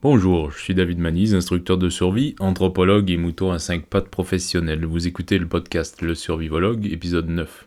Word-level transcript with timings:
Bonjour, 0.00 0.52
je 0.52 0.58
suis 0.60 0.76
David 0.76 1.00
Manise, 1.00 1.34
instructeur 1.34 1.76
de 1.76 1.88
survie, 1.88 2.36
anthropologue 2.38 3.10
et 3.10 3.16
mouton 3.16 3.50
à 3.50 3.58
5 3.58 3.86
pattes 3.86 4.08
professionnel. 4.08 4.84
Vous 4.84 5.08
écoutez 5.08 5.38
le 5.38 5.48
podcast 5.48 6.02
Le 6.02 6.14
Survivologue, 6.14 6.86
épisode 6.86 7.28
9. 7.28 7.66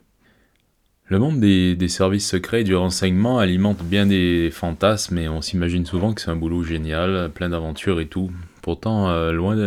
Le 1.08 1.20
monde 1.20 1.42
des, 1.42 1.88
services 1.90 2.30
secrets 2.30 2.62
et 2.62 2.64
du 2.64 2.74
renseignement 2.74 3.38
alimente 3.38 3.84
bien 3.84 4.06
des 4.06 4.50
fantasmes 4.50 5.18
et 5.18 5.28
on 5.28 5.42
s'imagine 5.42 5.86
souvent 5.86 6.14
que 6.14 6.22
c'est 6.22 6.32
un 6.32 6.38
boulot 6.38 6.64
génial, 6.64 7.32
plein 7.36 7.50
d'aventures 7.50 8.00
et 8.00 8.08
tout. 8.08 8.32
Pourtant, 8.62 9.10
euh, 9.10 9.34
loin, 9.34 9.58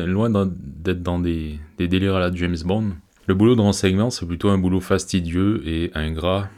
d'être 0.46 1.02
dans 1.02 1.18
des 1.18 1.58
délires 1.78 2.16
à 2.16 2.20
la 2.20 2.34
James 2.34 2.56
Bond, 2.64 2.92
le 3.26 3.34
boulot 3.34 3.56
de 3.56 3.60
renseignement 3.60 4.08
c'est 4.08 4.24
plutôt 4.24 4.48
un 4.48 4.56
boulot 4.56 4.80
fastidieux 4.80 5.62
et 5.66 5.90
ingrat 5.94 6.48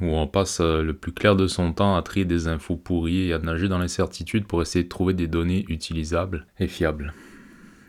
où 0.00 0.06
on 0.06 0.26
passe 0.26 0.60
euh, 0.60 0.82
le 0.82 0.94
plus 0.94 1.12
clair 1.12 1.36
de 1.36 1.46
son 1.46 1.72
temps 1.72 1.96
à 1.96 2.02
trier 2.02 2.24
des 2.24 2.48
infos 2.48 2.76
pourries 2.76 3.28
et 3.28 3.32
à 3.32 3.38
nager 3.38 3.68
dans 3.68 3.78
l'incertitude 3.78 4.46
pour 4.46 4.62
essayer 4.62 4.84
de 4.84 4.88
trouver 4.88 5.14
des 5.14 5.26
données 5.26 5.64
utilisables 5.68 6.46
et 6.58 6.68
fiables. 6.68 7.14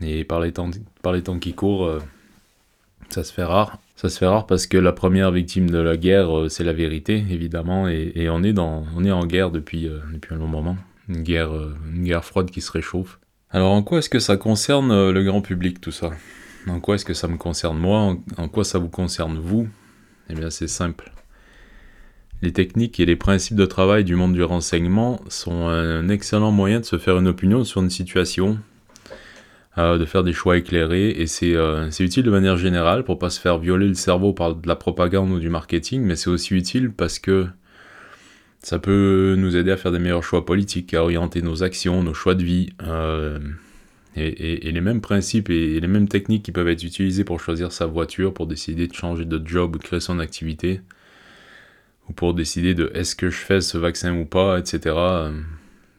Et 0.02 0.24
par 0.24 0.40
les 0.40 0.52
temps, 0.52 0.70
par 1.02 1.14
les 1.14 1.24
temps 1.24 1.40
qui 1.40 1.54
courent, 1.54 1.86
euh, 1.86 2.00
ça 3.10 3.24
se 3.24 3.34
fait 3.34 3.44
rare. 3.44 3.80
Ça 3.96 4.10
se 4.10 4.20
fait 4.20 4.28
rare 4.28 4.46
parce 4.46 4.68
que 4.68 4.78
la 4.78 4.92
première 4.92 5.32
victime 5.32 5.70
de 5.70 5.78
la 5.78 5.98
guerre, 5.98 6.38
euh, 6.38 6.50
c'est 6.50 6.64
la 6.64 6.74
vérité, 6.74 7.24
évidemment, 7.30 7.88
et, 7.88 8.30
on, 8.30 8.44
est 8.44 8.54
dans, 8.54 8.86
on 8.96 9.04
est 9.06 9.12
en 9.12 9.26
guerre 9.26 9.52
depuis, 9.52 9.90
depuis 10.12 10.34
un 10.34 10.38
long 10.38 10.48
moment. 10.48 10.78
Une 11.08 11.22
guerre, 11.22 11.52
une 11.94 12.04
guerre 12.04 12.26
froide 12.26 12.50
qui 12.50 12.62
se 12.62 12.72
réchauffe. 12.72 13.20
Alors 13.52 13.72
en 13.72 13.84
quoi 13.84 14.00
est-ce 14.00 14.10
que 14.10 14.20
ça 14.20 14.38
concerne 14.38 15.12
le 15.12 15.24
grand 15.24 15.42
public 15.42 15.80
tout 15.80 15.92
ça? 15.92 16.10
En 16.68 16.80
quoi 16.80 16.96
est-ce 16.96 17.06
que 17.06 17.14
ça 17.14 17.28
me 17.28 17.38
concerne 17.38 17.78
moi? 17.78 18.18
En 18.38 18.50
quoi 18.50 18.64
ça 18.64 18.80
vous 18.80 18.90
concerne 18.90 19.38
vous? 19.38 19.68
Eh 20.30 20.34
bien 20.34 20.50
c'est 20.50 20.68
simple. 20.68 21.12
Les 22.46 22.54
techniques 22.54 23.00
et 23.00 23.08
les 23.08 23.16
principes 23.16 23.58
de 23.58 23.66
travail 23.66 24.04
du 24.04 24.16
monde 24.16 24.34
du 24.34 24.44
renseignement 24.44 25.20
sont 25.30 25.68
un 25.68 26.08
excellent 26.10 26.52
moyen 26.52 26.80
de 26.80 26.86
se 26.86 27.00
faire 27.00 27.18
une 27.18 27.28
opinion 27.28 27.64
sur 27.64 27.82
une 27.82 27.90
situation, 27.90 28.60
euh, 29.80 29.98
de 29.98 30.06
faire 30.06 30.24
des 30.24 30.32
choix 30.32 30.56
éclairés, 30.56 31.10
et 31.10 31.26
euh, 31.56 31.90
c'est 31.90 32.04
utile 32.04 32.22
de 32.22 32.30
manière 32.30 32.56
générale 32.56 33.04
pour 33.04 33.18
pas 33.18 33.32
se 33.32 33.40
faire 33.40 33.58
violer 33.58 33.88
le 33.88 33.96
cerveau 33.96 34.32
par 34.32 34.54
de 34.54 34.68
la 34.68 34.76
propagande 34.76 35.32
ou 35.32 35.40
du 35.40 35.50
marketing, 35.50 36.04
mais 36.04 36.16
c'est 36.16 36.30
aussi 36.30 36.54
utile 36.54 36.92
parce 36.92 37.18
que 37.18 37.48
ça 38.60 38.78
peut 38.78 39.34
nous 39.36 39.56
aider 39.56 39.72
à 39.72 39.78
faire 39.78 39.92
des 39.92 39.98
meilleurs 39.98 40.24
choix 40.24 40.46
politiques, 40.46 40.94
à 40.94 41.02
orienter 41.02 41.42
nos 41.42 41.64
actions, 41.64 42.04
nos 42.04 42.14
choix 42.14 42.36
de 42.36 42.44
vie. 42.44 42.70
Euh, 42.84 43.40
et, 44.16 44.72
les 44.72 44.82
mêmes 44.82 45.02
principes 45.02 45.50
et, 45.50 45.80
les 45.80 45.88
mêmes 45.88 46.08
techniques 46.08 46.44
qui 46.44 46.52
peuvent 46.52 46.70
être 46.70 46.84
utilisées 46.84 47.24
pour 47.24 47.40
choisir 47.40 47.72
sa 47.72 47.88
voiture, 47.88 48.36
pour 48.36 48.46
décider 48.46 48.86
de 48.86 48.94
changer 48.94 49.26
de 49.26 49.42
job 49.44 49.78
ou 49.78 49.80
créer 49.80 50.00
son 50.00 50.20
activité, 50.20 50.82
ou 52.10 52.14
pour 52.14 52.34
décider 52.34 52.74
de 52.74 52.92
est-ce 52.94 53.16
que 53.16 53.30
je 53.30 53.38
fais 53.38 53.62
ce 53.62 53.78
vaccin 53.78 54.16
ou 54.18 54.26
pas, 54.26 54.60
etc., 54.60 54.96
euh, 54.98 55.32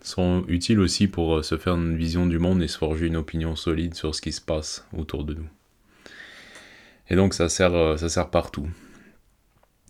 sont 0.02 0.44
utiles 0.48 0.80
aussi 0.80 1.08
pour 1.08 1.36
euh, 1.36 1.42
se 1.42 1.56
faire 1.56 1.74
une 1.74 1.96
vision 1.96 2.26
du 2.26 2.38
monde 2.38 2.62
et 2.62 2.68
se 2.68 2.78
forger 2.78 3.06
une 3.06 3.16
opinion 3.16 3.56
solide 3.56 3.94
sur 3.94 4.14
ce 4.14 4.22
qui 4.22 4.32
se 4.32 4.40
passe 4.40 4.86
autour 4.96 5.24
de 5.24 5.34
nous. 5.34 5.48
Et 7.08 7.16
donc 7.16 7.34
ça 7.34 7.48
sert, 7.48 7.74
euh, 7.74 7.96
ça 7.96 8.08
sert 8.08 8.30
partout. 8.30 8.68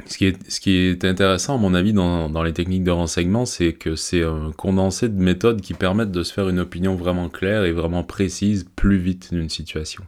Ce 0.04 0.18
qui, 0.18 0.26
est, 0.26 0.50
ce 0.50 0.60
qui 0.60 0.76
est 0.76 1.04
intéressant, 1.04 1.56
à 1.56 1.58
mon 1.58 1.72
avis, 1.72 1.94
dans, 1.94 2.28
dans 2.28 2.42
les 2.42 2.52
techniques 2.52 2.84
de 2.84 2.90
renseignement, 2.90 3.46
c'est 3.46 3.72
que 3.72 3.96
c'est 3.96 4.22
un 4.22 4.52
condensé 4.52 5.08
de 5.08 5.18
méthodes 5.20 5.62
qui 5.62 5.72
permettent 5.72 6.12
de 6.12 6.22
se 6.22 6.34
faire 6.34 6.50
une 6.50 6.60
opinion 6.60 6.94
vraiment 6.94 7.30
claire 7.30 7.64
et 7.64 7.72
vraiment 7.72 8.04
précise 8.04 8.66
plus 8.76 8.98
vite 8.98 9.32
d'une 9.32 9.48
situation. 9.48 10.04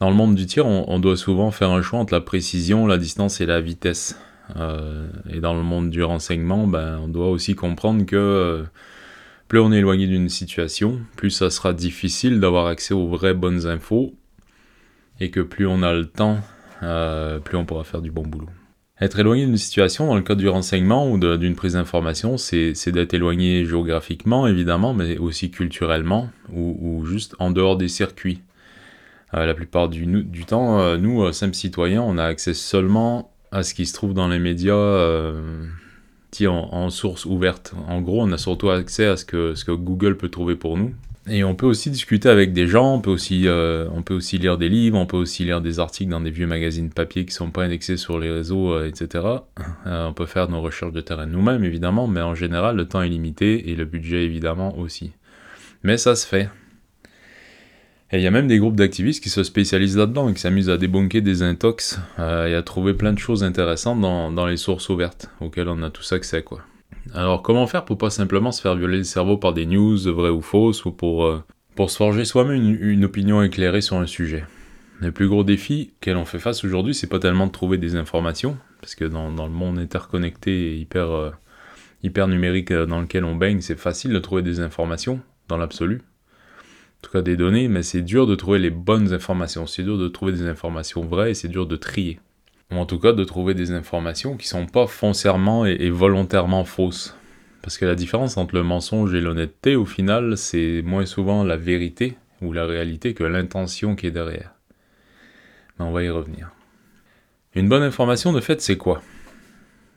Dans 0.00 0.10
le 0.10 0.16
monde 0.16 0.34
du 0.34 0.44
tir, 0.44 0.66
on, 0.66 0.84
on, 0.88 0.98
doit 0.98 1.16
souvent 1.16 1.50
faire 1.50 1.70
un 1.70 1.80
choix 1.80 1.98
entre 1.98 2.12
la 2.12 2.20
précision, 2.20 2.86
la 2.86 2.98
distance 2.98 3.40
et 3.40 3.46
la 3.46 3.62
vitesse. 3.62 4.20
Euh, 4.54 5.08
et 5.28 5.40
dans 5.40 5.54
le 5.54 5.62
monde 5.62 5.90
du 5.90 6.02
renseignement, 6.02 6.66
ben, 6.66 6.98
on 7.02 7.08
doit 7.08 7.30
aussi 7.30 7.54
comprendre 7.54 8.06
que 8.06 8.16
euh, 8.16 8.62
plus 9.48 9.58
on 9.58 9.72
est 9.72 9.78
éloigné 9.78 10.06
d'une 10.06 10.28
situation, 10.28 11.00
plus 11.16 11.30
ça 11.30 11.50
sera 11.50 11.72
difficile 11.72 12.40
d'avoir 12.40 12.66
accès 12.66 12.94
aux 12.94 13.08
vraies 13.08 13.34
bonnes 13.34 13.66
infos, 13.66 14.14
et 15.20 15.30
que 15.30 15.40
plus 15.40 15.66
on 15.66 15.82
a 15.82 15.92
le 15.92 16.06
temps, 16.06 16.38
euh, 16.82 17.38
plus 17.38 17.56
on 17.56 17.64
pourra 17.64 17.84
faire 17.84 18.02
du 18.02 18.10
bon 18.10 18.22
boulot. 18.22 18.48
Être 19.00 19.18
éloigné 19.18 19.44
d'une 19.44 19.56
situation, 19.56 20.06
dans 20.06 20.14
le 20.14 20.22
cadre 20.22 20.40
du 20.40 20.48
renseignement 20.48 21.10
ou 21.10 21.18
d'une 21.18 21.54
prise 21.54 21.74
d'information, 21.74 22.38
c'est 22.38 22.88
d'être 22.88 23.12
éloigné 23.12 23.66
géographiquement, 23.66 24.46
évidemment, 24.46 24.94
mais 24.94 25.18
aussi 25.18 25.50
culturellement, 25.50 26.30
ou, 26.50 27.04
juste 27.04 27.36
en 27.38 27.50
dehors 27.50 27.76
des 27.76 27.88
circuits. 27.88 28.40
la 29.34 29.52
plupart 29.52 29.90
du, 29.90 30.06
du 30.06 30.46
temps, 30.46 30.96
nous, 30.96 31.30
simples 31.32 31.56
citoyens, 31.56 32.00
on 32.00 32.16
a 32.16 32.24
accès 32.24 32.54
seulement 32.54 33.35
à 33.56 33.62
ce 33.62 33.72
qui 33.72 33.86
se 33.86 33.94
trouve 33.94 34.12
dans 34.12 34.28
les 34.28 34.38
médias 34.38 34.74
euh, 34.74 35.64
en, 36.44 36.90
source 36.90 37.24
ouverte. 37.24 37.74
En 37.88 38.02
gros, 38.02 38.22
on 38.22 38.30
a 38.32 38.38
surtout 38.38 38.68
accès 38.68 39.06
à 39.06 39.16
ce 39.16 39.24
que, 39.24 39.72
Google 39.72 40.18
peut 40.18 40.28
trouver 40.28 40.56
pour 40.56 40.76
nous. 40.76 40.92
Et 41.28 41.42
on 41.42 41.54
peut 41.56 41.66
aussi 41.66 41.90
discuter 41.90 42.28
avec 42.28 42.52
des 42.52 42.68
gens, 42.68 42.94
on 42.94 43.00
peut 43.00 43.10
aussi, 43.10 43.48
euh, 43.48 43.88
on 43.92 44.02
peut 44.02 44.14
aussi 44.14 44.38
lire 44.38 44.58
des 44.58 44.68
livres, 44.68 44.96
on 44.96 45.06
peut 45.06 45.16
aussi 45.16 45.44
lire 45.44 45.60
des 45.60 45.80
articles 45.80 46.10
dans 46.10 46.20
des 46.20 46.30
vieux 46.30 46.46
magazines 46.46 46.90
papier 46.90 47.24
qui 47.24 47.32
sont 47.32 47.50
pas 47.50 47.64
indexés 47.64 47.96
sur 47.96 48.20
les 48.20 48.30
réseaux, 48.30 48.74
euh, 48.74 48.86
etc. 48.86 49.24
on 49.86 50.12
peut 50.12 50.26
faire 50.26 50.48
nos 50.48 50.60
recherches 50.60 50.92
de 50.92 51.00
terrain 51.00 51.26
nous-mêmes, 51.26 51.64
évidemment, 51.64 52.06
mais 52.06 52.20
en 52.20 52.36
général, 52.36 52.76
le 52.76 52.86
temps 52.86 53.02
est 53.02 53.08
limité 53.08 53.70
et 53.70 53.74
le 53.74 53.86
budget, 53.86 54.22
évidemment, 54.22 54.78
aussi. 54.78 55.12
Mais 55.82 55.96
ça 55.96 56.14
se 56.14 56.26
fait. 56.26 56.48
Et 58.12 58.18
il 58.18 58.22
y 58.22 58.26
a 58.28 58.30
même 58.30 58.46
des 58.46 58.58
groupes 58.58 58.76
d'activistes 58.76 59.20
qui 59.20 59.30
se 59.30 59.42
spécialisent 59.42 59.96
là-dedans 59.96 60.28
et 60.28 60.34
qui 60.34 60.40
s'amusent 60.40 60.70
à 60.70 60.76
débunker 60.76 61.22
des 61.22 61.42
intox 61.42 61.98
euh, 62.20 62.46
et 62.46 62.54
à 62.54 62.62
trouver 62.62 62.94
plein 62.94 63.12
de 63.12 63.18
choses 63.18 63.42
intéressantes 63.42 64.00
dans, 64.00 64.30
dans, 64.30 64.46
les 64.46 64.56
sources 64.56 64.88
ouvertes 64.88 65.28
auxquelles 65.40 65.68
on 65.68 65.82
a 65.82 65.90
tous 65.90 66.12
accès, 66.12 66.42
quoi. 66.42 66.60
Alors 67.14 67.42
comment 67.42 67.66
faire 67.66 67.84
pour 67.84 67.98
pas 67.98 68.10
simplement 68.10 68.52
se 68.52 68.60
faire 68.60 68.76
violer 68.76 68.98
le 68.98 69.04
cerveau 69.04 69.38
par 69.38 69.54
des 69.54 69.66
news 69.66 69.96
vraies 70.12 70.30
ou 70.30 70.40
fausses 70.40 70.84
ou 70.84 70.92
pour, 70.92 71.24
euh, 71.24 71.42
pour 71.74 71.90
se 71.90 71.96
forger 71.96 72.24
soi-même 72.24 72.56
une, 72.56 72.78
une, 72.80 73.04
opinion 73.04 73.42
éclairée 73.42 73.80
sur 73.80 73.96
un 73.96 74.06
sujet? 74.06 74.44
Le 75.00 75.10
plus 75.10 75.28
gros 75.28 75.42
défi 75.42 75.92
qu'elle 76.00 76.16
on 76.16 76.24
fait 76.24 76.38
face 76.38 76.64
aujourd'hui, 76.64 76.94
c'est 76.94 77.08
pas 77.08 77.18
tellement 77.18 77.48
de 77.48 77.52
trouver 77.52 77.76
des 77.76 77.96
informations, 77.96 78.56
parce 78.80 78.94
que 78.94 79.04
dans, 79.04 79.32
dans 79.32 79.46
le 79.46 79.52
monde 79.52 79.80
interconnecté 79.80 80.72
et 80.72 80.76
hyper, 80.76 81.10
euh, 81.10 81.30
hyper 82.04 82.28
numérique 82.28 82.72
dans 82.72 83.00
lequel 83.00 83.24
on 83.24 83.34
baigne, 83.34 83.60
c'est 83.60 83.78
facile 83.78 84.12
de 84.12 84.18
trouver 84.20 84.42
des 84.42 84.60
informations 84.60 85.20
dans 85.48 85.56
l'absolu 85.56 86.02
tout 87.02 87.10
cas 87.10 87.22
des 87.22 87.36
données, 87.36 87.68
mais 87.68 87.82
c'est 87.82 88.02
dur 88.02 88.26
de 88.26 88.34
trouver 88.34 88.58
les 88.58 88.70
bonnes 88.70 89.12
informations, 89.12 89.66
c'est 89.66 89.82
dur 89.82 89.98
de 89.98 90.08
trouver 90.08 90.32
des 90.32 90.46
informations 90.46 91.02
vraies 91.02 91.30
et 91.30 91.34
c'est 91.34 91.48
dur 91.48 91.66
de 91.66 91.76
trier. 91.76 92.20
Ou 92.72 92.76
en 92.76 92.86
tout 92.86 92.98
cas 92.98 93.12
de 93.12 93.24
trouver 93.24 93.54
des 93.54 93.70
informations 93.70 94.36
qui 94.36 94.48
sont 94.48 94.66
pas 94.66 94.86
foncièrement 94.86 95.66
et, 95.66 95.90
volontairement 95.90 96.64
fausses. 96.64 97.16
Parce 97.62 97.78
que 97.78 97.84
la 97.84 97.94
différence 97.94 98.36
entre 98.36 98.54
le 98.54 98.62
mensonge 98.62 99.14
et 99.14 99.20
l'honnêteté, 99.20 99.76
au 99.76 99.84
final, 99.84 100.36
c'est 100.36 100.82
moins 100.82 101.06
souvent 101.06 101.44
la 101.44 101.56
vérité 101.56 102.16
ou 102.42 102.52
la 102.52 102.66
réalité 102.66 103.14
que 103.14 103.24
l'intention 103.24 103.94
qui 103.94 104.06
est 104.06 104.12
derrière. 104.12 104.54
Mais 105.78 105.84
on 105.84 105.92
va 105.92 106.02
y 106.02 106.10
revenir. 106.10 106.50
Une 107.54 107.68
bonne 107.68 107.82
information, 107.82 108.32
de 108.32 108.40
fait, 108.40 108.60
c'est 108.60 108.76
quoi? 108.76 109.02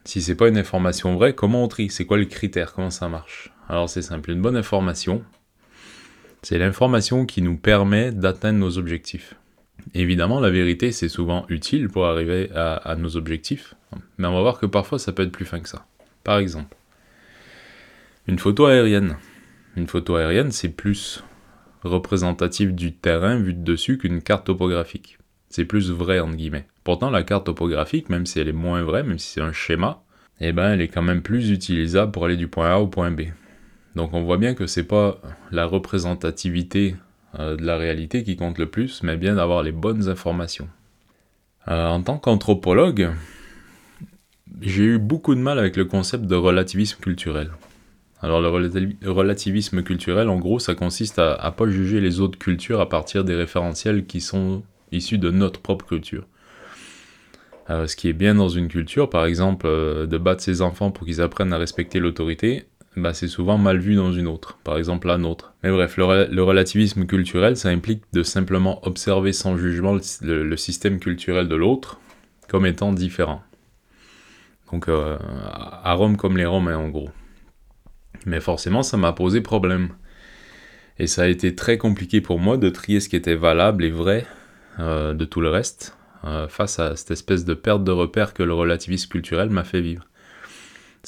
Si 0.04 0.22
c'est 0.22 0.36
pas 0.36 0.48
une 0.48 0.58
information 0.58 1.16
vraie, 1.16 1.34
comment 1.34 1.64
on 1.64 1.68
trie? 1.68 1.90
C'est 1.90 2.06
quoi 2.06 2.18
le 2.18 2.26
critère? 2.26 2.74
Comment 2.74 2.90
ça 2.90 3.10
marche? 3.10 3.52
Alors 3.68 3.90
c'est 3.90 4.02
simple, 4.02 4.32
une 4.32 4.42
bonne 4.42 4.56
information, 4.58 5.24
c'est 6.42 6.58
l'information 6.58 7.26
qui 7.26 7.42
nous 7.42 7.58
permet 7.58 8.12
d'atteindre 8.12 8.60
nos 8.60 8.78
objectifs. 8.78 9.36
Évidemment, 9.94 10.40
la 10.40 10.50
vérité, 10.50 10.92
c'est 10.92 11.10
souvent 11.10 11.46
utile 11.50 11.90
pour 11.90 12.06
arriver 12.06 12.50
à, 12.54 12.96
nos 12.98 13.16
objectifs, 13.16 13.76
mais 14.18 14.28
on 14.28 14.34
va 14.34 14.42
voir 14.42 14.60
que 14.60 14.66
parfois 14.66 15.00
ça 15.00 15.12
peut 15.12 15.24
être 15.24 15.32
plus 15.32 15.46
fin 15.46 15.60
que 15.60 15.70
ça. 15.70 15.86
Par 16.24 16.38
exemple, 16.38 16.76
une 18.28 18.40
photo 18.40 18.66
aérienne. 18.66 19.18
Une 19.76 19.88
photo 19.88 20.16
aérienne, 20.16 20.52
c'est 20.52 20.70
plus 20.70 21.24
représentatif 21.84 22.74
du 22.74 22.94
terrain 22.94 23.38
vu 23.38 23.54
de 23.54 23.64
dessus 23.64 23.98
qu'une 23.98 24.22
carte 24.22 24.46
topographique. 24.46 25.18
C'est 25.50 25.66
plus 25.66 25.90
vrai, 25.90 26.20
entre 26.20 26.36
guillemets. 26.36 26.68
Pourtant, 26.84 27.10
la 27.10 27.24
carte 27.24 27.46
topographique, 27.46 28.10
même 28.10 28.26
si 28.26 28.40
elle 28.40 28.50
est 28.50 28.54
moins 28.54 28.84
vraie, 28.84 29.04
même 29.04 29.18
si 29.18 29.34
c'est 29.34 29.42
un 29.42 29.54
schéma, 29.54 30.04
eh 30.42 30.52
ben, 30.52 30.74
elle 30.74 30.82
est 30.82 30.88
quand 30.88 31.02
même 31.02 31.22
plus 31.22 31.50
utilisable 31.50 32.12
pour 32.12 32.26
aller 32.26 32.38
du 32.38 32.48
point 32.48 32.70
A 32.70 32.78
au 32.78 32.88
point 32.88 33.12
B. 33.12 33.22
Donc 33.96 34.14
on 34.14 34.24
voit 34.24 34.38
bien 34.38 34.54
que 34.54 34.68
c'est 34.68 34.84
pas 34.84 35.20
la 35.52 35.66
représentativité 35.66 36.96
euh, 37.38 37.56
de 37.56 37.64
la 37.64 37.78
réalité 37.78 38.24
qui 38.24 38.36
compte 38.36 38.58
le 38.58 38.68
plus, 38.68 39.04
mais 39.04 39.18
bien 39.18 39.36
d'avoir 39.36 39.64
les 39.64 39.72
bonnes 39.72 40.10
informations. 40.10 40.68
Euh, 41.68 41.88
en 41.88 42.02
tant 42.02 42.18
qu'anthropologue, 42.18 43.12
j'ai 44.62 44.84
eu 44.84 44.98
beaucoup 44.98 45.36
de 45.36 45.40
mal 45.40 45.60
avec 45.60 45.76
le 45.76 45.86
concept 45.86 46.26
de 46.26 46.36
relativisme 46.36 47.00
culturel. 47.00 47.52
Alors 48.22 48.42
le 48.42 49.12
relativisme 49.12 49.82
culturel, 49.84 50.28
en 50.28 50.40
gros, 50.40 50.60
ça 50.60 50.76
consiste 50.76 51.20
à, 51.20 51.40
ne 51.46 51.52
pas 51.52 51.70
juger 51.70 52.02
les 52.02 52.20
autres 52.20 52.38
cultures 52.38 52.82
à 52.82 52.90
partir 52.90 53.24
des 53.24 53.36
référentiels 53.36 54.06
qui 54.06 54.20
sont 54.20 54.64
issus 54.92 55.18
de 55.18 55.30
notre 55.30 55.62
propre 55.62 55.86
culture. 55.86 56.26
Euh, 57.70 57.88
ce 57.88 57.96
qui 57.96 58.10
est 58.10 58.14
bien 58.14 58.36
dans 58.36 58.50
une 58.50 58.68
culture, 58.68 59.10
par 59.10 59.26
exemple, 59.26 59.68
de 59.68 60.18
battre 60.18 60.42
ses 60.42 60.62
enfants 60.62 60.92
pour 60.92 61.06
qu'ils 61.06 61.22
apprennent 61.22 61.54
à 61.54 61.58
respecter 61.58 62.00
l'autorité, 62.00 62.66
bah, 63.00 63.14
c'est 63.14 63.28
souvent 63.28 63.58
mal 63.58 63.80
vu 63.80 63.96
dans 63.96 64.14
une 64.14 64.28
autre, 64.28 64.58
par 64.64 64.78
exemple 64.78 65.08
la 65.08 65.18
nôtre. 65.18 65.54
Mais 65.64 65.72
bref, 65.72 65.98
le, 65.98 66.44
relativisme 66.44 67.06
culturel, 67.06 67.58
ça 67.58 67.70
implique 67.70 68.04
de 68.14 68.24
simplement 68.24 68.86
observer 68.86 69.34
sans 69.34 69.58
jugement 69.58 69.98
le, 70.22 70.58
système 70.58 71.00
culturel 71.00 71.48
de 71.48 71.56
l'autre 71.56 72.00
comme 72.48 72.66
étant 72.66 72.94
différent. 72.94 73.42
Donc 74.72 74.88
euh, 74.88 75.18
à 75.84 75.94
Rome 75.94 76.18
comme 76.18 76.38
les 76.38 76.46
Romains 76.46 76.78
en 76.78 76.90
gros. 76.90 77.10
Mais 78.26 78.40
forcément, 78.40 78.84
ça 78.84 78.98
m'a 78.98 79.14
posé 79.14 79.42
problème. 79.42 79.90
Et 80.98 81.08
ça 81.08 81.24
a 81.24 81.28
été 81.28 81.56
très 81.56 81.78
compliqué 81.78 82.22
pour 82.22 82.40
moi 82.40 82.58
de 82.58 82.70
trier 82.70 83.00
ce 83.00 83.10
qui 83.10 83.16
était 83.16 83.36
valable 83.36 83.84
et 83.84 83.92
vrai 83.92 84.26
euh, 84.80 85.14
de 85.14 85.26
tout 85.26 85.42
le 85.42 85.50
reste, 85.50 85.98
euh, 86.26 86.48
face 86.48 86.80
à 86.80 86.96
cette 86.96 87.12
espèce 87.12 87.46
de 87.46 87.54
perte 87.54 87.84
de 87.84 87.92
repère 87.92 88.34
que 88.34 88.44
le 88.44 88.54
relativisme 88.54 89.10
culturel 89.10 89.50
m'a 89.50 89.64
fait 89.64 89.82
vivre. 89.82 90.06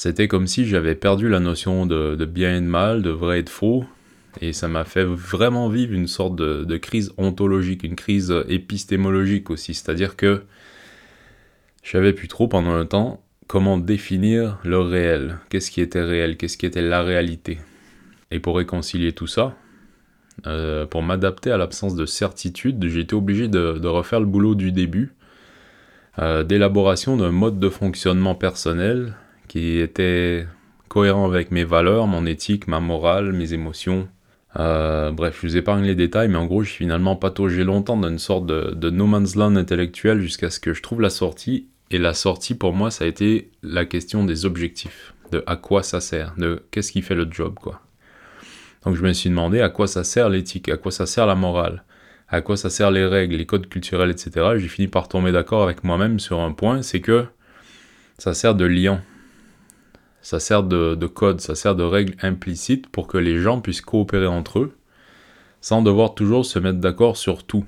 C'était 0.02 0.26
comme 0.26 0.48
si 0.48 0.66
j'avais 0.66 0.96
perdu 0.96 1.28
la 1.28 1.38
notion 1.38 1.86
de, 1.86 2.24
bien 2.24 2.56
et 2.56 2.60
de 2.60 2.66
mal, 2.66 3.02
de 3.02 3.10
vrai 3.10 3.38
et 3.38 3.42
de 3.44 3.48
faux, 3.48 3.84
et 4.40 4.52
ça 4.52 4.66
m'a 4.66 4.82
fait 4.82 5.04
vraiment 5.04 5.68
vivre 5.68 5.92
une 5.94 6.08
sorte 6.08 6.34
de, 6.34 6.76
crise 6.76 7.12
ontologique, 7.18 7.84
une 7.84 7.94
crise 7.94 8.34
épistémologique 8.48 9.48
aussi, 9.48 9.74
c'est-à-dire 9.74 10.16
que 10.16 10.42
je 11.84 12.10
plus 12.10 12.26
trop 12.26 12.48
pendant 12.48 12.72
un 12.72 12.84
temps 12.84 13.22
comment 13.46 13.78
définir 13.78 14.58
le 14.64 14.80
réel, 14.80 15.38
qu'est-ce 15.50 15.70
qui 15.70 15.80
était 15.80 16.02
réel, 16.02 16.36
qu'est-ce 16.36 16.58
qui 16.58 16.66
était 16.66 16.82
la 16.82 17.02
réalité? 17.02 17.60
Et 18.32 18.40
pour 18.40 18.56
réconcilier 18.56 19.12
tout 19.12 19.28
ça, 19.28 19.54
euh, 20.48 20.84
pour 20.84 21.04
m'adapter 21.04 21.52
à 21.52 21.58
l'absence 21.58 21.94
de 21.94 22.06
certitude, 22.06 22.84
j'ai 22.88 23.02
été 23.02 23.14
obligé 23.14 23.46
de, 23.46 23.86
refaire 23.86 24.18
le 24.18 24.26
boulot 24.26 24.56
du 24.56 24.72
début, 24.72 25.14
euh, 26.18 26.42
d'élaboration 26.42 27.16
d'un 27.16 27.30
mode 27.30 27.60
de 27.60 27.68
fonctionnement 27.68 28.34
personnel 28.34 29.14
qui 29.52 29.80
était 29.80 30.46
cohérent 30.88 31.26
avec 31.26 31.50
mes 31.50 31.64
valeurs, 31.64 32.06
mon 32.06 32.24
éthique, 32.24 32.68
ma 32.68 32.80
morale, 32.80 33.34
mes 33.34 33.52
émotions. 33.52 34.08
Euh, 34.58 35.10
bref, 35.10 35.40
je 35.42 35.46
vous 35.46 35.56
épargne 35.58 35.84
les 35.84 35.94
détails, 35.94 36.28
mais 36.28 36.38
en 36.38 36.46
gros, 36.46 36.62
j'ai 36.62 36.72
finalement 36.72 37.16
pataugé 37.16 37.62
longtemps 37.62 37.98
dans 37.98 38.08
une 38.08 38.18
sorte 38.18 38.46
de, 38.46 38.88
no 38.88 39.06
man's 39.06 39.36
land 39.36 39.56
intellectuel 39.56 40.22
jusqu'à 40.22 40.48
ce 40.48 40.58
que 40.58 40.72
je 40.72 40.80
trouve 40.80 41.02
la 41.02 41.10
sortie. 41.10 41.66
Et 41.90 41.98
la 41.98 42.14
sortie, 42.14 42.54
pour 42.54 42.72
moi, 42.72 42.90
ça 42.90 43.04
a 43.04 43.06
été 43.06 43.50
la 43.62 43.84
question 43.84 44.24
des 44.24 44.46
objectifs, 44.46 45.12
de 45.32 45.44
à 45.46 45.56
quoi 45.56 45.82
ça 45.82 46.00
sert, 46.00 46.32
de 46.38 46.62
qu'est-ce 46.70 46.90
qui 46.90 47.02
fait 47.02 47.14
le 47.14 47.28
job, 47.30 47.56
quoi. 47.60 47.82
Donc 48.86 48.96
je 48.96 49.02
me 49.02 49.12
suis 49.12 49.28
demandé 49.28 49.60
à 49.60 49.68
quoi 49.68 49.86
ça 49.86 50.02
sert 50.02 50.30
l'éthique, 50.30 50.70
à 50.70 50.78
quoi 50.78 50.90
ça 50.90 51.04
sert 51.04 51.26
la 51.26 51.34
morale, 51.34 51.84
à 52.26 52.40
quoi 52.40 52.56
ça 52.56 52.70
sert 52.70 52.90
les 52.90 53.04
règles, 53.04 53.36
les 53.36 53.44
codes 53.44 53.68
culturels, 53.68 54.10
etc. 54.10 54.52
J'ai 54.56 54.68
fini 54.68 54.88
par 54.88 55.08
tomber 55.08 55.30
d'accord 55.30 55.62
avec 55.62 55.84
moi-même 55.84 56.20
sur 56.20 56.40
un 56.40 56.52
point, 56.52 56.80
c'est 56.80 57.00
que 57.02 57.26
ça 58.16 58.32
sert 58.32 58.54
de 58.54 58.64
lien, 58.64 59.02
ça 60.22 60.40
sert 60.40 60.62
de, 60.62 61.06
code, 61.06 61.40
ça 61.40 61.54
sert 61.54 61.74
de 61.74 61.82
règles 61.82 62.14
implicites 62.22 62.88
pour 62.88 63.08
que 63.08 63.18
les 63.18 63.38
gens 63.38 63.60
puissent 63.60 63.80
coopérer 63.80 64.26
entre 64.26 64.60
eux 64.60 64.72
sans 65.60 65.80
devoir 65.80 66.14
toujours 66.14 66.44
se 66.44 66.58
mettre 66.58 66.78
d'accord 66.78 67.16
sur 67.16 67.44
tout. 67.44 67.64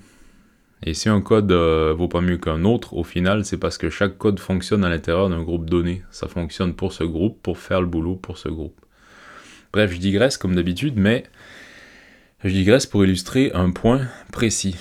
Et 0.83 0.95
si 0.95 1.09
un 1.09 1.21
code 1.21 1.51
euh, 1.53 1.95
vaut 1.97 2.09
pas 2.09 2.21
mieux 2.21 2.37
qu'un 2.37 2.65
autre, 2.65 2.95
au 2.95 3.05
final, 3.05 3.45
c'est 3.45 3.56
parce 3.56 3.79
que 3.79 3.89
chaque 3.89 4.19
code 4.19 4.41
fonctionne 4.41 4.85
à 4.85 4.91
l'intérieur 4.91 5.31
d'un 5.31 5.43
groupe 5.43 5.71
donné. 5.71 6.03
Ça 6.11 6.29
fonctionne 6.29 6.75
pour 6.75 6.93
ce 6.93 7.05
groupe, 7.05 7.41
pour 7.41 7.56
faire 7.56 7.81
le 7.81 7.87
boulot 7.87 8.17
pour 8.17 8.37
ce 8.37 8.49
groupe. 8.49 8.79
Bref, 9.73 9.93
je 9.93 9.99
digresse 9.99 10.37
comme 10.37 10.56
d'habitude, 10.56 10.95
mais 10.97 11.25
je 12.43 12.51
digresse 12.51 12.85
pour 12.85 13.05
illustrer 13.05 13.53
un 13.55 13.71
point 13.71 14.03
précis. 14.33 14.77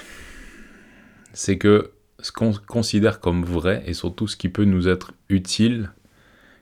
C'est 1.33 1.57
que 1.57 1.91
ce 2.19 2.31
qu'on 2.31 2.51
considère 2.67 3.19
comme 3.19 3.45
vrai 3.45 3.83
et 3.85 3.93
surtout 3.93 4.27
ce 4.27 4.35
qui 4.35 4.49
peut 4.49 4.65
nous 4.65 4.87
être 4.87 5.13
utile 5.29 5.91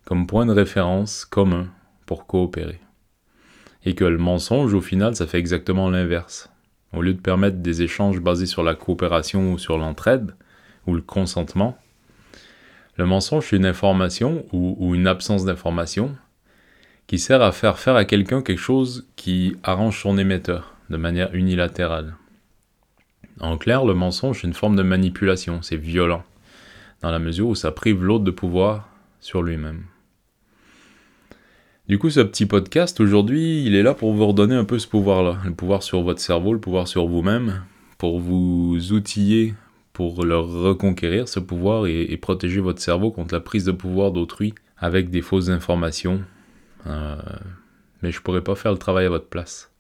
comme 0.06 0.28
point 0.28 0.46
de 0.46 0.54
référence 0.54 1.26
commun 1.26 1.68
pour 2.06 2.28
coopérer. 2.28 2.80
Et 3.86 3.96
que 3.96 4.06
le 4.06 4.18
mensonge, 4.18 4.74
au 4.74 4.82
final, 4.82 5.16
ça 5.16 5.28
fait 5.28 5.40
exactement 5.40 5.90
l'inverse. 5.90 6.52
Au 6.94 7.02
lieu 7.02 7.14
de 7.14 7.22
permettre 7.22 7.58
des 7.58 7.82
échanges 7.82 8.20
basés 8.20 8.46
sur 8.46 8.64
la 8.64 8.76
coopération 8.76 9.54
ou 9.54 9.58
sur 9.58 9.78
l'entraide, 9.78 10.36
ou 10.88 10.94
le 10.94 11.02
consentement, 11.02 11.78
le 12.98 13.06
mensonge, 13.06 13.48
c'est 13.50 13.56
une 13.56 13.66
information 13.66 14.46
ou, 14.52 14.76
ou 14.80 14.94
une 14.96 15.08
absence 15.08 15.46
d'information 15.46 16.16
qui 17.08 17.20
sert 17.20 17.42
à 17.42 17.52
faire 17.52 17.80
faire 17.80 17.96
à 17.96 18.06
quelqu'un 18.06 18.42
quelque 18.42 18.60
chose 18.60 19.08
qui 19.16 19.56
arrange 19.64 20.02
son 20.02 20.18
émetteur 20.18 20.76
de 20.90 20.98
manière 20.98 21.34
unilatérale. 21.34 22.16
En 23.40 23.58
clair, 23.58 23.86
le 23.86 23.94
mensonge 23.94 24.44
est 24.44 24.48
une 24.48 24.54
forme 24.54 24.76
de 24.76 24.84
manipulation, 24.84 25.62
c'est 25.62 25.78
violent, 25.78 26.24
dans 27.02 27.12
la 27.12 27.20
mesure 27.20 27.48
où 27.48 27.56
ça 27.56 27.72
prive 27.72 28.04
l'autre 28.04 28.24
de 28.24 28.32
pouvoir 28.32 28.90
sur 29.20 29.42
lui-même. 29.42 29.86
Du 31.88 31.98
coup, 31.98 32.10
ce 32.10 32.20
petit 32.22 32.46
podcast 32.46 33.00
aujourd'hui, 33.00 33.66
il 33.66 33.76
est 33.76 33.84
là 33.84 33.94
pour 33.94 34.14
vous 34.14 34.26
redonner 34.26 34.56
un 34.56 34.66
peu 34.66 34.80
ce 34.80 34.88
pouvoir-là, 34.88 35.40
le 35.46 35.54
pouvoir 35.54 35.84
sur 35.84 36.02
votre 36.02 36.22
cerveau, 36.22 36.54
le 36.54 36.60
pouvoir 36.60 36.88
sur 36.88 37.08
vous-même, 37.08 37.64
pour 37.98 38.20
vous 38.20 38.94
outiller 38.94 39.54
pour 39.94 40.24
le 40.24 40.38
reconquérir, 40.38 41.28
ce 41.28 41.40
pouvoir, 41.40 41.88
et, 41.88 42.16
protéger 42.18 42.62
votre 42.62 42.82
cerveau 42.82 43.12
contre 43.12 43.34
la 43.34 43.42
prise 43.42 43.66
de 43.66 43.72
pouvoir 43.72 44.12
d'autrui 44.12 44.54
avec 44.78 45.10
des 45.10 45.22
fausses 45.22 45.50
informations 45.50 46.24
euh, 46.88 47.16
mais 48.02 48.12
je 48.12 48.22
pourrais 48.22 48.44
pas 48.44 48.56
faire 48.56 48.72
le 48.72 48.78
travail 48.78 49.06
à 49.06 49.10
votre 49.10 49.28
place. 49.28 49.72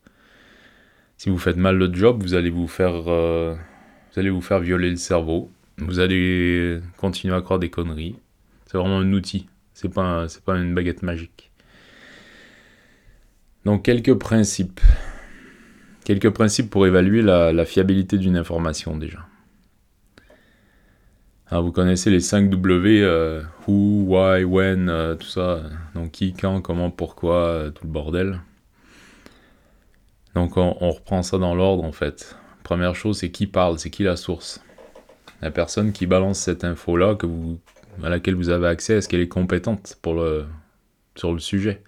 Si 1.17 1.29
vous 1.29 1.37
faites 1.37 1.57
mal 1.57 1.77
le 1.77 1.93
job, 1.93 2.21
vous 2.21 2.33
allez 2.33 2.49
vous 2.49 2.67
faire, 2.67 3.07
euh, 3.07 3.55
vous 4.13 4.19
allez 4.19 4.29
vous 4.29 4.41
faire 4.41 4.59
violer 4.59 4.89
le 4.89 4.95
cerveau. 4.95 5.51
Vous 5.77 5.99
allez 5.99 6.79
continuer 6.97 7.35
à 7.35 7.41
croire 7.41 7.59
des 7.59 7.69
conneries. 7.69 8.15
C'est 8.65 8.77
vraiment 8.77 8.99
un 8.99 9.13
outil. 9.13 9.47
C'est 9.73 9.89
pas, 9.89 10.27
c'est 10.27 10.43
pas 10.43 10.57
une 10.57 10.73
baguette 10.75 11.01
magique. 11.01 11.50
Donc 13.65 13.83
quelques 13.83 14.15
principes. 14.15 14.81
Quelques 16.03 16.31
principes 16.31 16.69
pour 16.69 16.87
évaluer 16.87 17.21
la 17.21 17.65
fiabilité 17.65 18.17
d'une 18.17 18.35
information 18.35 18.97
déjà. 18.97 19.19
Alors, 21.51 21.65
vous 21.65 21.73
connaissez 21.73 22.09
les 22.09 22.21
5 22.21 22.49
W, 22.49 23.03
euh, 23.03 23.41
who, 23.67 24.05
why, 24.07 24.45
when, 24.45 24.87
euh, 24.87 25.15
tout 25.15 25.27
ça. 25.27 25.63
Donc 25.95 26.11
qui, 26.11 26.31
quand, 26.31 26.61
comment, 26.61 26.89
pourquoi, 26.89 27.35
euh, 27.35 27.69
tout 27.71 27.83
le 27.83 27.91
bordel. 27.91 28.39
Donc 30.33 30.55
on, 30.55 30.71
reprend 30.71 31.23
ça 31.23 31.37
dans 31.37 31.53
l'ordre 31.53 31.83
en 31.83 31.91
fait. 31.91 32.37
Première 32.63 32.95
chose, 32.95 33.17
c'est 33.17 33.31
qui 33.31 33.47
parle, 33.47 33.79
c'est 33.79 33.89
qui 33.89 34.03
la 34.03 34.15
source. 34.15 34.63
La 35.41 35.51
personne 35.51 35.91
qui 35.91 36.05
balance 36.05 36.39
cette 36.39 36.63
info-là 36.63 37.17
à 38.01 38.07
laquelle 38.07 38.35
vous 38.35 38.47
avez 38.47 38.67
accès, 38.67 38.93
est-ce 38.93 39.09
qu'elle 39.09 39.19
est 39.19 39.27
compétente 39.27 39.97
pour 40.01 40.13
le, 40.13 40.45
sur 41.15 41.33
le 41.33 41.39
sujet? 41.39 41.83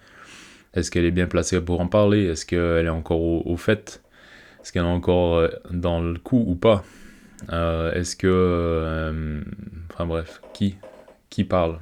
Est-ce 0.74 0.92
qu'elle 0.92 1.06
est 1.06 1.12
bien 1.12 1.28
placée 1.28 1.60
pour 1.62 1.82
en 1.82 1.88
parler? 1.88 2.26
Est-ce 2.26 2.46
qu'elle 2.46 2.86
est 2.86 2.90
encore 2.90 3.22
au, 3.22 3.58
fait? 3.58 4.02
Est-ce 4.62 4.72
qu'elle 4.72 4.84
est 4.84 4.88
encore 4.88 5.48
dans 5.72 6.02
le 6.02 6.18
coup 6.18 6.44
ou 6.48 6.56
pas? 6.56 6.84
Euh, 7.52 7.92
est-ce 7.94 8.16
que... 8.16 8.28
Euh, 8.30 9.42
enfin 9.92 10.06
bref, 10.06 10.42
qui 10.54 10.78
Qui 11.30 11.44
parle? 11.44 11.80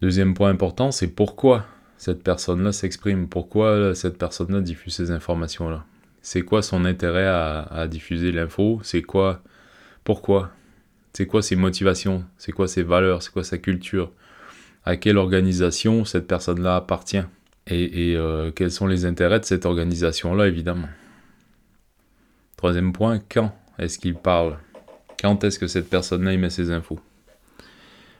Deuxième 0.00 0.34
point 0.34 0.50
important, 0.50 0.92
c'est 0.92 1.08
pourquoi 1.08 1.66
cette 1.96 2.22
personne-là 2.22 2.70
s'exprime, 2.70 3.28
pourquoi 3.28 3.94
cette 3.96 4.16
personne-là 4.16 4.60
diffuse 4.60 4.94
ces 4.94 5.10
informations-là? 5.10 5.84
C'est 6.22 6.42
quoi 6.42 6.62
son 6.62 6.84
intérêt 6.84 7.26
à, 7.26 7.86
diffuser 7.88 8.30
l'info? 8.30 8.80
C'est 8.84 9.02
quoi 9.02 9.42
Pourquoi? 10.04 10.52
C'est 11.12 11.26
quoi 11.26 11.42
ses 11.42 11.56
motivations? 11.56 12.24
C'est 12.36 12.52
quoi 12.52 12.68
ses 12.68 12.84
valeurs? 12.84 13.22
C'est 13.22 13.32
quoi 13.32 13.42
sa 13.42 13.58
culture? 13.58 14.12
À 14.88 14.96
quelle 14.96 15.18
organisation 15.18 16.06
cette 16.06 16.26
personne-là 16.26 16.76
appartient. 16.76 17.20
Et, 17.66 18.14
euh, 18.16 18.50
quels 18.50 18.70
sont 18.70 18.86
les 18.86 19.04
intérêts 19.04 19.38
de 19.38 19.44
cette 19.44 19.66
organisation-là, 19.66 20.46
évidemment. 20.46 20.88
Troisième 22.56 22.94
point, 22.94 23.18
quand 23.18 23.54
est-ce 23.78 23.98
qu'il 23.98 24.14
parle? 24.14 24.56
Quand 25.20 25.44
est-ce 25.44 25.58
que 25.58 25.66
cette 25.66 25.90
personne-là 25.90 26.32
émet 26.32 26.48
ses 26.48 26.70
infos? 26.70 26.98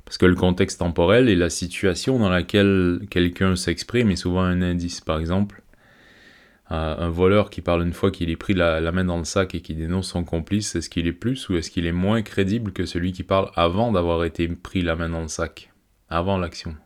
Parce 0.04 0.18
que 0.18 0.26
le 0.26 0.34
contexte 0.34 0.80
temporel 0.80 1.30
et 1.30 1.36
la 1.36 1.48
situation 1.48 2.18
dans 2.18 2.28
laquelle 2.28 3.00
quelqu'un 3.08 3.56
s'exprime 3.56 4.10
est 4.10 4.16
souvent 4.16 4.42
un 4.42 4.60
indice. 4.60 5.00
Par 5.00 5.20
exemple, 5.20 5.62
euh, 6.70 6.96
un 6.98 7.08
voleur 7.08 7.48
qui 7.48 7.62
parle 7.62 7.82
une 7.82 7.94
fois 7.94 8.10
qu'il 8.10 8.28
est 8.28 8.36
pris 8.36 8.52
la, 8.52 8.92
main 8.92 9.06
dans 9.06 9.16
le 9.16 9.24
sac 9.24 9.54
et 9.54 9.62
qui 9.62 9.72
dénonce 9.72 10.08
son 10.08 10.22
complice, 10.22 10.76
est-ce 10.76 10.90
qu'il 10.90 11.06
est 11.06 11.12
plus 11.14 11.48
ou 11.48 11.56
est-ce 11.56 11.70
qu'il 11.70 11.86
est 11.86 11.92
moins 11.92 12.20
crédible 12.20 12.72
que 12.72 12.84
celui 12.84 13.12
qui 13.12 13.22
parle 13.22 13.50
avant 13.54 13.90
d'avoir 13.90 14.24
été 14.24 14.46
pris 14.48 14.82
la 14.82 14.96
main 14.96 15.08
dans 15.08 15.22
le 15.22 15.28
sac, 15.28 15.70
avant 16.10 16.38
l'action. 16.38 16.76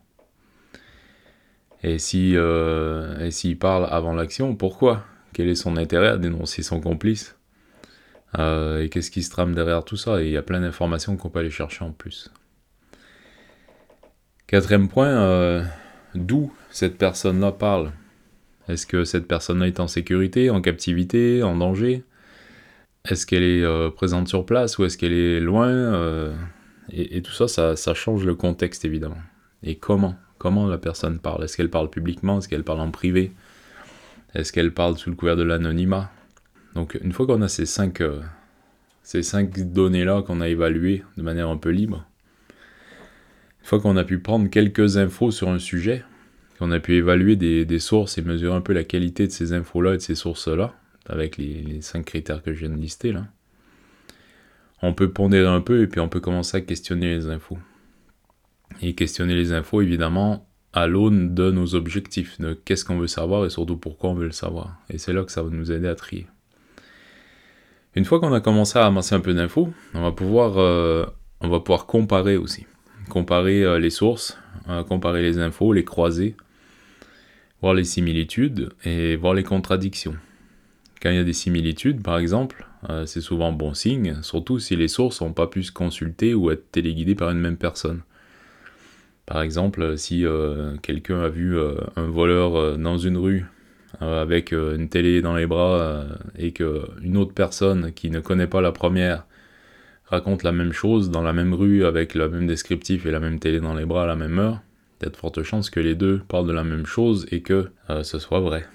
Et 1.83 1.99
si 1.99 2.33
euh, 2.35 3.19
et 3.19 3.31
s'il 3.31 3.57
parle 3.57 3.87
avant 3.89 4.13
l'action, 4.13 4.55
pourquoi? 4.55 5.05
Quel 5.33 5.49
est 5.49 5.55
son 5.55 5.77
intérêt 5.77 6.09
à 6.09 6.17
dénoncer 6.17 6.63
son 6.63 6.79
complice? 6.79 7.35
Euh, 8.39 8.81
et 8.81 8.89
qu'est-ce 8.89 9.11
qui 9.11 9.21
se 9.21 9.29
trame 9.29 9.53
derrière 9.53 9.83
tout 9.83 9.97
ça? 9.97 10.21
Et 10.21 10.27
il 10.27 10.31
y 10.31 10.37
a 10.37 10.41
plein 10.41 10.61
d'informations 10.61 11.17
qu'on 11.17 11.29
peut 11.29 11.39
aller 11.39 11.49
chercher 11.49 11.83
en 11.83 11.91
plus. 11.91 12.31
Quatrième 14.47 14.87
point, 14.87 15.07
euh, 15.07 15.63
d'où 16.15 16.53
cette 16.71 16.97
personne-là 16.97 17.51
parle? 17.51 17.91
Est-ce 18.69 18.87
que 18.87 19.03
cette 19.03 19.27
personne-là 19.27 19.67
est 19.67 19.79
en 19.79 19.87
sécurité, 19.87 20.49
en 20.49 20.61
captivité, 20.61 21.43
en 21.43 21.57
danger? 21.57 22.03
Est-ce 23.09 23.25
qu'elle 23.25 23.43
est, 23.43 23.91
présente 23.91 24.29
sur 24.29 24.45
place 24.45 24.77
ou 24.77 24.85
est-ce 24.85 24.97
qu'elle 24.97 25.11
est 25.11 25.41
loin 25.41 26.31
et, 26.91 27.21
tout 27.21 27.31
ça, 27.31 27.75
ça, 27.75 27.93
change 27.93 28.25
le 28.25 28.35
contexte 28.35 28.85
évidemment. 28.85 29.21
Et 29.63 29.75
comment? 29.75 30.15
Comment 30.37 30.67
la 30.67 30.77
personne 30.77 31.19
parle? 31.19 31.43
Est-ce 31.43 31.55
qu'elle 31.55 31.69
parle 31.69 31.89
publiquement? 31.89 32.39
Est-ce 32.39 32.49
qu'elle 32.49 32.63
parle 32.63 32.81
en 32.81 32.91
privé? 32.91 33.31
Est-ce 34.33 34.51
qu'elle 34.51 34.73
parle 34.73 34.97
sous 34.97 35.09
le 35.09 35.15
couvert 35.15 35.37
de 35.37 35.43
l'anonymat? 35.43 36.11
Donc 36.75 36.97
une 37.01 37.11
fois 37.11 37.25
qu'on 37.25 37.41
a 37.41 37.47
ces 37.47 37.65
cinq, 37.65 38.01
euh, 38.01 38.21
cinq 39.03 39.51
données-là 39.71 40.23
qu'on 40.23 40.41
a 40.41 40.49
évaluées 40.49 41.03
de 41.17 41.21
manière 41.21 41.49
un 41.49 41.57
peu 41.57 41.69
libre, 41.69 42.05
une 43.61 43.67
fois 43.67 43.79
qu'on 43.79 43.95
a 43.95 44.03
pu 44.03 44.19
prendre 44.19 44.49
quelques 44.49 44.97
infos 44.97 45.31
sur 45.31 45.49
un 45.49 45.59
sujet, 45.59 46.03
on 46.59 46.71
a 46.71 46.79
pu 46.79 46.95
évaluer 46.95 47.35
des, 47.35 47.79
sources 47.79 48.17
et 48.17 48.21
mesurer 48.21 48.55
un 48.55 48.61
peu 48.61 48.73
la 48.73 48.83
qualité 48.83 49.27
de 49.27 49.31
ces 49.31 49.53
infos-là 49.53 49.93
et 49.93 49.97
de 49.97 50.01
ces 50.01 50.15
sources-là, 50.15 50.73
avec 51.07 51.37
les, 51.37 51.61
les, 51.61 51.81
cinq 51.81 52.05
critères 52.05 52.41
que 52.41 52.53
je 52.53 52.59
viens 52.65 52.75
de 52.75 52.81
lister 52.81 53.11
là, 53.11 53.25
on 54.83 54.93
peut 54.93 55.09
pondérer 55.09 55.47
un 55.47 55.61
peu 55.61 55.81
et 55.81 55.87
puis 55.87 56.01
on 56.01 56.09
peut 56.09 56.19
commencer 56.19 56.57
à 56.57 56.61
questionner 56.61 57.15
les 57.15 57.27
infos. 57.27 57.57
Et 58.81 58.95
questionner 58.95 59.33
les 59.33 59.53
infos, 59.53 59.81
évidemment, 59.81 60.45
à 60.73 60.87
l'aune 60.87 61.33
de 61.33 61.51
nos 61.51 61.73
objectifs, 61.73 62.39
de 62.41 62.53
qu'est-ce 62.53 62.83
qu'on 62.83 62.97
veut 62.97 63.07
savoir 63.07 63.45
et 63.45 63.49
surtout 63.49 63.77
pourquoi 63.77 64.09
on 64.09 64.13
veut 64.13 64.25
le 64.25 64.31
savoir. 64.31 64.75
Et 64.89 64.97
c'est 64.97 65.13
là 65.13 65.23
que 65.23 65.31
ça 65.31 65.41
va 65.41 65.49
nous 65.49 65.71
aider 65.71 65.87
à 65.87 65.95
trier. 65.95 66.27
Une 67.95 68.03
fois 68.03 68.19
qu'on 68.19 68.33
a 68.33 68.41
commencé 68.41 68.77
à 68.77 68.85
amasser 68.85 69.15
un 69.15 69.21
peu 69.21 69.33
d'infos, 69.33 69.71
on 69.93 70.01
va 70.01 70.11
pouvoir, 70.11 70.57
euh, 70.57 71.05
comparer 71.87 72.35
aussi. 72.35 72.65
Comparer 73.07 73.63
euh, 73.63 73.79
les 73.79 73.89
sources, 73.89 74.37
euh, 74.67 74.83
comparer 74.83 75.21
les 75.21 75.39
infos, 75.39 75.71
les 75.71 75.85
croiser, 75.85 76.35
voir 77.61 77.73
les 77.73 77.85
similitudes 77.85 78.73
et 78.83 79.15
voir 79.15 79.33
les 79.33 79.43
contradictions. 79.43 80.15
Quand 81.01 81.09
il 81.09 81.15
y 81.15 81.19
a 81.19 81.23
des 81.23 81.31
similitudes, 81.31 82.03
par 82.03 82.17
exemple, 82.17 82.67
euh, 82.89 83.05
c'est 83.05 83.21
souvent 83.21 83.51
bon 83.51 83.73
signe, 83.73 84.17
surtout 84.21 84.59
si 84.59 84.75
les 84.75 84.87
sources 84.87 85.21
n'ont 85.21 85.33
pas 85.33 85.47
pu 85.47 85.63
se 85.63 85.71
consulter 85.71 86.33
ou 86.33 86.51
être 86.51 86.71
téléguidées 86.71 87.15
par 87.15 87.29
une 87.29 87.39
même 87.39 87.57
personne. 87.57 88.01
Par 89.25 89.41
exemple, 89.41 89.97
si 89.97 90.25
euh, 90.25 90.75
quelqu'un 90.81 91.21
a 91.21 91.29
vu 91.29 91.57
euh, 91.57 91.75
un 91.95 92.07
voleur 92.07 92.77
dans 92.77 92.97
une 92.97 93.17
rue 93.17 93.45
avec 93.99 94.53
une 94.53 94.89
télé 94.89 95.21
dans 95.21 95.35
les 95.35 95.45
bras 95.45 96.03
et 96.35 96.51
qu'une 96.51 97.15
autre 97.15 97.33
personne 97.33 97.93
qui 97.93 98.09
ne 98.09 98.21
connaît 98.21 98.47
pas 98.47 98.59
la 98.59 98.71
première 98.71 99.27
raconte 100.05 100.41
la 100.41 100.51
même 100.51 100.73
chose 100.73 101.11
dans 101.11 101.21
la 101.21 101.31
même 101.31 101.53
rue 101.53 101.85
avec 101.85 102.15
le 102.15 102.27
même 102.27 102.47
descriptif 102.47 103.05
et 103.05 103.11
la 103.11 103.19
même 103.19 103.39
télé 103.39 103.59
dans 103.59 103.75
les 103.75 103.85
bras 103.85 104.03
à 104.03 104.07
la 104.07 104.15
même 104.15 104.39
heure, 104.39 104.61
il 104.99 105.05
y 105.05 105.07
a 105.07 105.11
de 105.11 105.15
fortes 105.15 105.43
chances 105.43 105.69
que 105.69 105.79
les 105.79 105.93
deux 105.93 106.23
parlent 106.27 106.47
de 106.47 106.53
la 106.53 106.63
même 106.63 106.87
chose 106.87 107.27
et 107.29 107.41
que 107.41 107.69
ce 108.01 108.17
soit 108.17 108.39
vrai. 108.39 108.65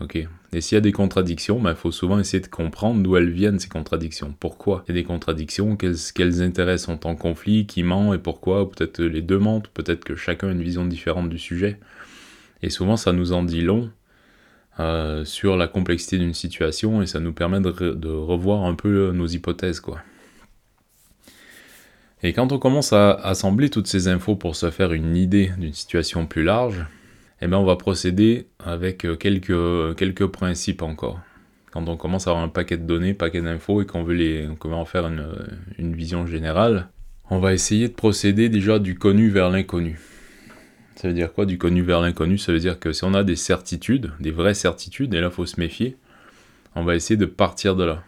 Ok. 0.00 0.18
Et 0.52 0.60
s'il 0.60 0.76
y 0.76 0.78
a 0.78 0.82
des 0.82 0.92
contradictions, 0.92 1.58
il 1.58 1.62
ben, 1.62 1.74
faut 1.74 1.90
souvent 1.90 2.18
essayer 2.18 2.40
de 2.40 2.48
comprendre 2.48 3.02
d'où 3.02 3.16
elles 3.16 3.30
viennent 3.30 3.58
ces 3.58 3.68
contradictions. 3.68 4.34
Pourquoi 4.38 4.84
il 4.86 4.94
y 4.94 4.98
a 4.98 5.00
des 5.00 5.06
contradictions, 5.06 5.76
quels, 5.76 6.42
intérêts 6.42 6.78
sont 6.78 7.06
en 7.06 7.16
conflit, 7.16 7.66
qui 7.66 7.82
ment 7.82 8.12
et 8.12 8.18
pourquoi, 8.18 8.70
peut-être 8.70 9.02
les 9.02 9.22
deux 9.22 9.38
mentent, 9.38 9.68
peut-être 9.68 10.04
que 10.04 10.14
chacun 10.14 10.48
a 10.48 10.52
une 10.52 10.62
vision 10.62 10.84
différente 10.84 11.30
du 11.30 11.38
sujet. 11.38 11.80
Et 12.62 12.70
souvent 12.70 12.96
ça 12.96 13.12
nous 13.12 13.32
en 13.32 13.42
dit 13.42 13.62
long 13.62 13.90
euh, 14.80 15.24
sur 15.24 15.56
la 15.56 15.68
complexité 15.68 16.18
d'une 16.18 16.34
situation 16.34 17.00
et 17.00 17.06
ça 17.06 17.20
nous 17.20 17.32
permet 17.32 17.60
de, 17.60 18.08
revoir 18.08 18.64
un 18.64 18.74
peu 18.74 19.12
nos 19.12 19.26
hypothèses 19.26 19.80
quoi. 19.80 20.00
Et 22.22 22.32
quand 22.32 22.50
on 22.50 22.58
commence 22.58 22.92
à 22.92 23.12
assembler 23.12 23.70
toutes 23.70 23.86
ces 23.86 24.08
infos 24.08 24.36
pour 24.36 24.56
se 24.56 24.70
faire 24.70 24.92
une 24.92 25.16
idée 25.16 25.52
d'une 25.58 25.74
situation 25.74 26.26
plus 26.26 26.42
large, 26.42 26.84
eh 27.40 27.46
bien, 27.46 27.58
on 27.58 27.64
va 27.64 27.76
procéder 27.76 28.46
avec 28.64 29.04
euh, 29.04 29.16
quelques, 29.16 29.96
quelques 29.96 30.26
principes 30.26 30.82
encore. 30.82 31.20
Quand 31.72 31.88
on 31.88 31.96
commence 31.96 32.26
à 32.26 32.30
avoir 32.30 32.44
un 32.44 32.48
paquet 32.48 32.78
de 32.78 32.84
données, 32.84 33.12
paquet 33.12 33.42
d'infos, 33.42 33.82
et 33.82 33.86
qu'on 33.86 34.02
veut, 34.02 34.14
les, 34.14 34.48
en 34.64 34.84
faire 34.84 35.06
une, 35.06 35.26
une 35.78 35.94
vision 35.94 36.26
générale, 36.26 36.88
on 37.28 37.38
va 37.38 37.52
essayer 37.52 37.88
de 37.88 37.92
procéder 37.92 38.48
déjà 38.48 38.78
du 38.78 38.96
connu 38.96 39.28
vers 39.28 39.50
l'inconnu. 39.50 39.98
Ça 40.94 41.08
veut 41.08 41.14
dire 41.14 41.32
quoi 41.32 41.44
du 41.44 41.58
connu 41.58 41.82
vers 41.82 42.00
l'inconnu? 42.00 42.38
Ça 42.38 42.52
veut 42.52 42.58
dire 42.58 42.78
que 42.78 42.92
si 42.92 43.04
on 43.04 43.12
a 43.12 43.24
des 43.24 43.36
certitudes, 43.36 44.12
des 44.20 44.30
vraies 44.30 44.54
certitudes, 44.54 45.12
et 45.12 45.20
là 45.20 45.26
il 45.26 45.34
faut 45.34 45.44
se 45.44 45.60
méfier, 45.60 45.96
on 46.74 46.84
va 46.84 46.94
essayer 46.94 47.18
de 47.18 47.26
partir 47.26 47.76
de 47.76 47.84
là 47.84 48.02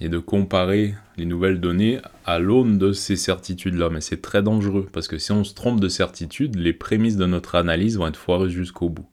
et 0.00 0.08
de 0.08 0.18
comparer 0.18 0.94
les 1.16 1.24
nouvelles 1.24 1.60
données 1.60 2.00
à 2.24 2.38
l'aune 2.38 2.78
de 2.78 2.92
ces 2.92 3.16
certitudes-là. 3.16 3.90
Mais 3.90 4.00
c'est 4.00 4.20
très 4.20 4.42
dangereux, 4.42 4.88
parce 4.92 5.08
que 5.08 5.18
si 5.18 5.32
on 5.32 5.44
se 5.44 5.54
trompe 5.54 5.80
de 5.80 5.88
certitude, 5.88 6.56
les 6.56 6.72
prémices 6.72 7.16
de 7.16 7.26
notre 7.26 7.54
analyse 7.54 7.98
vont 7.98 8.06
être 8.06 8.16
foireuses 8.16 8.52
jusqu'au 8.52 8.88
bout. 8.88 9.06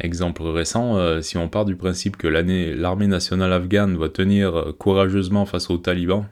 Exemple 0.00 0.42
récent, 0.42 0.96
euh, 0.96 1.20
si 1.20 1.36
on 1.38 1.48
part 1.48 1.64
du 1.64 1.74
principe 1.74 2.16
que 2.16 2.28
l'armée 2.28 3.06
nationale 3.08 3.52
afghane 3.52 3.96
va 3.96 4.08
tenir 4.08 4.56
euh, 4.56 4.72
courageusement 4.72 5.44
face 5.44 5.70
aux 5.70 5.78
talibans, 5.78 6.26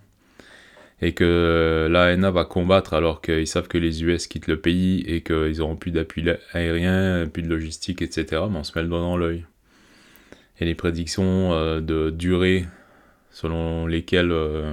et 1.02 1.12
que 1.12 1.24
euh, 1.24 1.88
l'ANA 1.88 2.30
va 2.30 2.44
combattre 2.44 2.94
alors 2.94 3.20
qu'ils 3.20 3.46
savent 3.46 3.68
que 3.68 3.76
les 3.76 4.02
US 4.04 4.28
quittent 4.28 4.46
le 4.46 4.58
pays 4.58 5.04
et 5.06 5.20
qu'ils 5.20 5.58
n'auront 5.58 5.76
plus 5.76 5.90
d'appui 5.90 6.24
aérien, 6.54 7.26
plus 7.30 7.42
de 7.42 7.48
logistique, 7.48 8.00
etc., 8.00 8.42
mais 8.50 8.58
on 8.58 8.64
se 8.64 8.72
met 8.76 8.82
le 8.82 8.88
doigt 8.88 9.00
dans 9.00 9.16
l'œil. 9.16 9.44
Et 10.58 10.64
les 10.64 10.74
prédictions 10.74 11.50
de 11.82 12.08
durée 12.08 12.64
selon 13.36 13.86
lesquels 13.86 14.32
euh, 14.32 14.72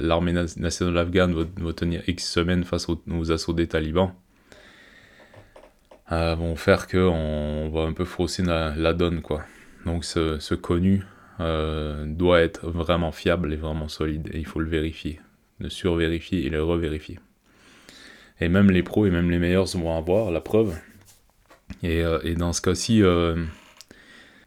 l'armée 0.00 0.32
nationale 0.32 0.98
afghane 0.98 1.32
va, 1.32 1.72
tenir 1.72 2.02
X 2.08 2.28
semaines 2.28 2.64
face 2.64 2.88
aux, 2.88 3.30
assauts 3.30 3.52
des 3.52 3.68
talibans, 3.68 4.12
euh, 6.10 6.34
vont 6.34 6.56
faire 6.56 6.88
qu'on 6.88 7.70
va 7.72 7.82
un 7.82 7.92
peu 7.92 8.04
fausser 8.04 8.42
la, 8.42 8.94
donne. 8.94 9.22
quoi. 9.22 9.44
Donc 9.86 10.04
ce, 10.04 10.54
connu 10.54 11.04
euh, 11.38 12.04
doit 12.04 12.40
être 12.40 12.68
vraiment 12.68 13.12
fiable 13.12 13.52
et 13.52 13.56
vraiment 13.56 13.86
solide, 13.86 14.28
il 14.34 14.44
faut 14.44 14.58
le 14.58 14.68
vérifier, 14.68 15.20
le 15.60 15.70
survérifier 15.70 16.44
et 16.44 16.50
le 16.50 16.64
revérifier. 16.64 17.20
Et 18.40 18.48
même 18.48 18.72
les 18.72 18.82
pros 18.82 19.06
et 19.06 19.10
même 19.12 19.30
les 19.30 19.38
meilleurs 19.38 19.66
vont 19.76 19.96
avoir 19.96 20.32
la 20.32 20.40
preuve. 20.40 20.76
Et, 21.84 22.02
et 22.24 22.34
dans 22.34 22.52
ce 22.52 22.60
cas-ci, 22.60 23.04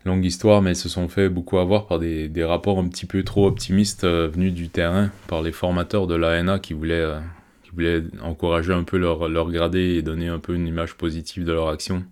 longue 0.05 0.25
histoire, 0.25 0.61
mais 0.61 0.73
se 0.73 0.89
sont 0.89 1.07
fait 1.07 1.29
beaucoup 1.29 1.57
avoir 1.57 1.87
par 1.87 1.99
des, 1.99 2.43
rapports 2.43 2.79
un 2.79 2.87
petit 2.87 3.05
peu 3.05 3.23
trop 3.23 3.47
optimistes 3.47 4.03
euh, 4.03 4.27
venus 4.27 4.53
du 4.53 4.69
terrain, 4.69 5.11
par 5.27 5.41
les 5.41 5.51
formateurs 5.51 6.07
de 6.07 6.15
l'ANA 6.15 6.59
qui 6.59 6.73
voulaient, 6.73 6.95
euh, 6.95 7.19
qui 7.63 7.71
voulaient 7.71 8.03
encourager 8.21 8.73
un 8.73 8.83
peu 8.83 8.97
leur, 8.97 9.29
leur 9.29 9.49
gradé 9.49 9.95
et 9.95 10.01
donner 10.01 10.27
un 10.27 10.39
peu 10.39 10.55
une 10.55 10.67
image 10.67 10.95
positive 10.95 11.45
de 11.45 11.53
leur 11.53 11.69
action. 11.69 12.03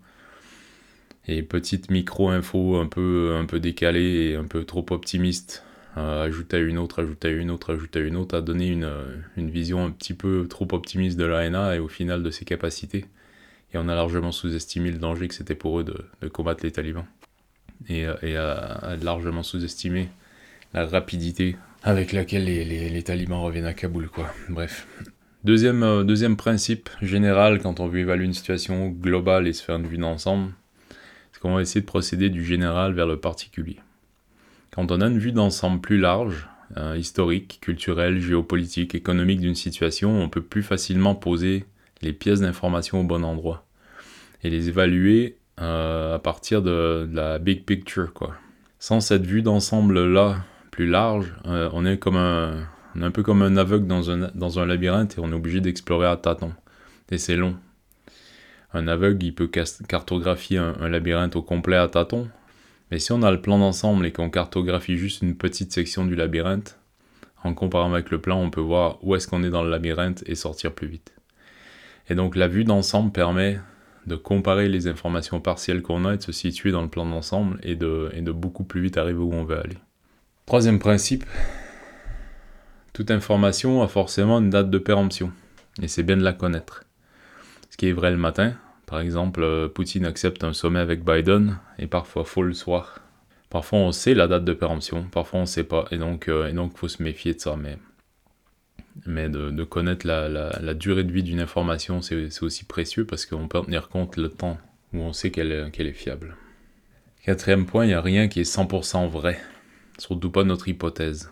Et 1.28 1.44
petite 1.44 1.92
micro-info 1.92 2.78
un 2.78 2.88
peu, 2.88 3.36
un 3.40 3.46
peu 3.46 3.60
décalée 3.60 4.32
et 4.32 4.36
un 4.36 4.46
peu 4.46 4.64
trop 4.64 4.86
optimiste, 4.90 5.64
euh, 5.98 6.30
à 6.52 6.58
une 6.58 6.78
autre, 6.78 7.02
ajoute 7.02 7.26
à 7.26 7.30
une 7.30 7.52
autre, 7.52 7.74
ajoute 7.74 7.96
à 7.96 8.00
une 8.00 8.16
autre, 8.16 8.36
a 8.36 8.42
donné 8.42 8.68
une, 8.68 8.90
une 9.36 9.50
vision 9.50 9.86
un 9.86 9.92
petit 9.92 10.14
peu 10.14 10.48
trop 10.50 10.68
optimiste 10.72 11.20
de 11.20 11.26
l'ANA 11.26 11.76
et 11.76 11.80
au 11.80 11.90
final 11.90 12.24
de 12.24 12.32
ses 12.32 12.46
capacités. 12.46 13.06
Et 13.74 13.78
on 13.78 13.88
a 13.88 13.96
largement 13.96 14.32
sous-estimé 14.32 14.92
le 14.92 14.98
danger 14.98 15.28
que 15.28 15.34
c'était 15.34 15.56
pour 15.56 15.80
eux 15.80 15.84
de 15.84 16.28
combattre 16.30 16.64
les 16.64 16.72
talibans 16.72 17.06
et, 17.90 18.06
et 18.22 18.36
a, 18.38 18.96
largement 19.02 19.44
sous-estimé 19.44 20.10
la 20.74 20.86
rapidité 20.86 21.56
avec 21.84 22.12
laquelle 22.12 22.46
les, 22.46 23.04
talibans 23.04 23.42
reviennent 23.42 23.66
à 23.66 23.74
Kaboul. 23.74 24.08
Quoi. 24.08 24.32
Bref. 24.50 24.88
Deuxième, 25.44 25.82
euh, 25.82 26.04
deuxième 26.04 26.38
principe 26.38 26.90
général 27.02 27.60
quand 27.60 27.80
on 27.80 27.88
veut 27.88 28.00
évaluer 28.00 28.26
une 28.26 28.34
situation 28.34 28.90
globale 28.90 29.48
et 29.48 29.54
se 29.54 29.64
faire 29.64 29.78
une 29.78 29.88
vue 29.88 29.98
d'ensemble, 29.98 30.52
c'est 31.32 31.40
qu'on 31.42 31.56
va 31.56 31.62
essayer 31.62 31.82
de 31.82 31.86
procéder 31.88 32.30
du 32.30 32.46
général 32.46 32.94
vers 32.94 33.08
le 33.08 33.20
particulier. 33.20 33.80
Quand 34.70 34.92
on 34.92 35.02
a 35.02 35.08
une 35.08 35.18
vue 35.18 35.32
d'ensemble 35.32 35.82
plus 35.82 35.98
large, 35.98 36.48
euh, 36.78 36.96
historique, 36.96 37.58
culturelle, 37.62 38.22
géopolitique, 38.22 38.94
économique 38.94 39.42
d'une 39.42 39.56
situation, 39.56 40.22
on 40.22 40.30
peut 40.30 40.44
plus 40.44 40.64
facilement 40.64 41.16
poser 41.16 41.66
les 42.04 42.14
pièces 42.14 42.42
d'information 42.42 43.02
au 43.02 43.04
bon 43.04 43.24
endroit 43.24 43.66
et 44.44 44.50
les 44.50 44.70
évaluer 44.70 45.38
euh, 45.60 46.16
à 46.16 46.20
partir 46.20 46.62
de, 46.62 47.10
la 47.12 47.40
big 47.40 47.66
picture, 47.66 48.14
quoi. 48.14 48.36
Sans 48.80 49.00
cette 49.00 49.26
vue 49.26 49.42
d'ensemble 49.42 50.04
là, 50.06 50.38
plus 50.72 50.88
large, 50.88 51.34
euh, 51.46 51.70
on 51.74 51.86
est 51.86 51.98
comme 51.98 52.16
un, 52.16 52.68
un 53.00 53.12
peu 53.12 53.24
comme 53.24 53.42
un 53.42 53.58
aveugle 53.58 53.88
dans 53.88 54.10
un, 54.10 54.30
dans 54.34 54.60
un 54.60 54.66
labyrinthe 54.66 55.18
et 55.18 55.22
on 55.22 55.32
est 55.32 55.36
obligé 55.36 55.62
d'explorer 55.62 56.08
à 56.08 56.18
tâtons. 56.18 56.54
Et 57.12 57.18
c'est 57.18 57.36
long. 57.36 57.56
Un 58.74 58.88
aveugle, 58.88 59.24
il 59.26 59.36
peut 59.36 59.50
cartographier 59.88 60.58
un, 60.58 60.88
labyrinthe 60.88 61.36
au 61.36 61.42
complet 61.42 61.76
à 61.76 61.90
tâtons, 61.90 62.30
mais 62.90 63.00
si 63.00 63.12
on 63.12 63.22
a 63.22 63.32
le 63.32 63.42
plan 63.42 63.60
d'ensemble 63.60 64.06
et 64.06 64.12
qu'on 64.12 64.30
cartographie 64.30 64.98
juste 64.98 65.22
une 65.22 65.36
petite 65.36 65.74
section 65.74 66.06
du 66.06 66.16
labyrinthe, 66.16 66.80
en 67.44 67.54
comparant 67.54 67.94
avec 67.94 68.12
le 68.12 68.22
plan, 68.22 68.40
on 68.40 68.50
peut 68.50 68.62
voir 68.62 68.98
où 69.04 69.16
est-ce 69.16 69.28
qu'on 69.28 69.44
est 69.44 69.50
dans 69.50 69.64
le 69.64 69.70
labyrinthe 69.70 70.24
et 70.26 70.36
sortir 70.36 70.74
plus 70.74 70.88
vite. 70.88 71.14
Et 72.10 72.16
donc 72.16 72.36
la 72.36 72.48
vue 72.48 72.64
d'ensemble 72.64 73.12
permet 73.12 73.60
de 74.08 74.16
comparer 74.16 74.68
les 74.68 74.88
informations 74.88 75.40
partielles 75.40 75.82
qu'on 75.82 76.06
a 76.06 76.14
et 76.14 76.18
de 76.18 76.22
se 76.22 76.32
situer 76.32 76.72
dans 76.72 76.82
le 76.82 76.88
plan 76.88 77.06
d'ensemble 77.06 77.60
et 77.64 77.76
de, 77.76 78.32
beaucoup 78.32 78.64
plus 78.64 78.82
vite 78.82 78.98
arriver 78.98 79.20
où 79.20 79.34
on 79.34 79.44
veut 79.44 79.60
aller. 79.60 79.78
Troisième 80.46 80.80
principe, 80.80 81.24
toute 82.94 83.12
information 83.12 83.82
a 83.84 83.88
forcément 83.88 84.40
une 84.40 84.50
date 84.50 84.70
de 84.70 84.78
péremption, 84.78 85.32
et 85.82 85.88
c'est 85.88 86.04
bien 86.04 86.18
de 86.18 86.24
la 86.24 86.34
connaître. 86.34 86.84
Ce 87.70 87.78
qui 87.78 87.88
est 87.88 87.94
vrai 87.94 88.12
le 88.12 88.18
matin, 88.18 88.54
par 88.86 89.00
exemple, 89.00 89.44
euh, 89.44 89.70
Poutine 89.70 90.06
accepte 90.06 90.44
un 90.44 90.54
sommet 90.54 90.80
avec 90.80 91.06
Biden, 91.06 91.58
et 91.80 91.88
parfois 91.88 92.26
faux 92.26 92.44
le 92.44 92.54
soir. 92.54 93.00
Parfois 93.50 93.80
on 93.80 93.92
sait 93.92 94.14
la 94.14 94.28
date 94.28 94.46
de 94.46 94.54
péremption, 94.54 95.06
parfois 95.12 95.40
on 95.40 95.44
ne 95.44 95.48
sait 95.48 95.64
pas, 95.64 95.86
et 95.92 95.98
donc 95.98 96.26
il 96.28 96.34
euh, 96.34 96.68
faut 96.76 96.88
se 96.88 97.04
méfier 97.04 97.34
de 97.34 97.40
ça. 97.40 97.56
Mais 99.06 99.30
de, 99.30 99.64
connaître 99.64 100.06
la, 100.08 100.74
durée 100.74 101.04
de 101.04 101.12
vie 101.12 101.24
d'une 101.24 101.40
information, 101.40 102.02
c'est 102.02 102.44
aussi 102.44 102.66
précieux 102.66 103.06
parce 103.06 103.26
qu'on 103.26 103.48
peut 103.48 103.58
en 103.58 103.66
tenir 103.66 103.90
compte 103.90 104.18
le 104.18 104.30
temps 104.30 104.58
où 104.94 105.00
on 105.00 105.14
sait 105.14 105.32
qu'elle 105.32 105.52
est 105.52 105.94
fiable. 105.94 106.36
Quatrième 107.24 107.66
point, 107.66 107.86
il 107.86 107.90
n'y 107.90 107.94
a 107.94 108.02
rien 108.02 108.28
qui 108.28 108.40
est 108.40 108.52
100% 108.52 109.08
vrai, 109.08 109.40
surtout 109.98 110.32
pas 110.32 110.44
notre 110.44 110.68
hypothèse. 110.68 111.32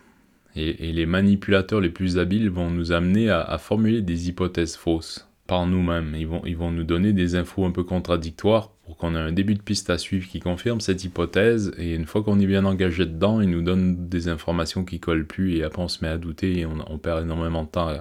Et, 0.55 0.91
les 0.91 1.05
manipulateurs 1.05 1.81
les 1.81 1.89
plus 1.89 2.17
habiles 2.17 2.49
vont 2.49 2.69
nous 2.69 2.91
amener 2.91 3.29
à, 3.29 3.57
formuler 3.57 4.01
des 4.01 4.29
hypothèses 4.29 4.75
fausses 4.75 5.28
par 5.49 5.65
nous-mêmes. 5.65 6.13
Ils 6.15 6.27
vont, 6.27 6.41
ils 6.45 6.55
vont 6.55 6.71
nous 6.71 6.83
donner 6.83 7.11
des 7.11 7.35
infos 7.35 7.65
un 7.65 7.71
peu 7.71 7.83
contradictoires 7.83 8.69
pour 8.85 8.97
qu'on 8.97 9.15
ait 9.15 9.19
un 9.19 9.31
début 9.31 9.55
de 9.55 9.61
piste 9.61 9.89
à 9.89 9.97
suivre 9.97 10.27
qui 10.27 10.39
confirme 10.39 10.79
cette 10.79 11.03
hypothèse. 11.03 11.73
Et 11.77 11.95
une 11.95 12.05
fois 12.05 12.21
qu'on 12.21 12.39
est 12.39 12.45
bien 12.45 12.65
engagé 12.65 13.07
dedans, 13.07 13.41
ils 13.41 13.49
nous 13.49 13.63
donnent 13.63 14.07
des 14.07 14.29
informations 14.29 14.85
qui 14.85 14.99
collent 14.99 15.25
plus 15.25 15.55
et 15.57 15.63
après 15.63 15.81
on 15.81 15.87
se 15.87 16.05
met 16.05 16.11
à 16.11 16.19
douter 16.19 16.59
et 16.59 16.65
on, 16.67 16.97
perd 16.99 17.23
énormément 17.23 17.63
de 17.63 17.67
temps 17.67 17.91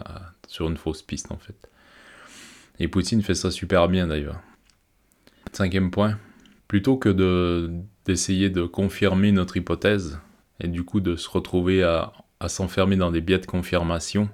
sur 0.47 0.69
une 0.69 0.76
fausse 0.76 1.00
piste 1.00 1.33
en 1.33 1.38
fait. 1.38 1.57
Et 2.81 2.87
Poutine 2.87 3.23
fait 3.23 3.35
ça 3.35 3.50
super 3.50 3.88
bien 3.88 4.07
d'ailleurs. 4.07 4.40
Cinquième 5.52 5.90
point, 5.90 6.19
plutôt 6.69 6.99
que 6.99 7.09
de, 7.09 7.71
d'essayer 8.05 8.50
de 8.50 8.64
confirmer 8.64 9.33
notre 9.33 9.57
hypothèse 9.57 10.21
et 10.61 10.69
du 10.69 10.85
coup 10.85 11.00
de 11.00 11.17
se 11.17 11.31
retrouver 11.31 11.83
à, 11.83 12.12
à 12.40 12.50
s'enfermer 12.50 12.97
dans 12.97 13.11
des 13.11 13.23
biais 13.23 13.38
de 13.38 13.47
confirmation, 13.47 14.28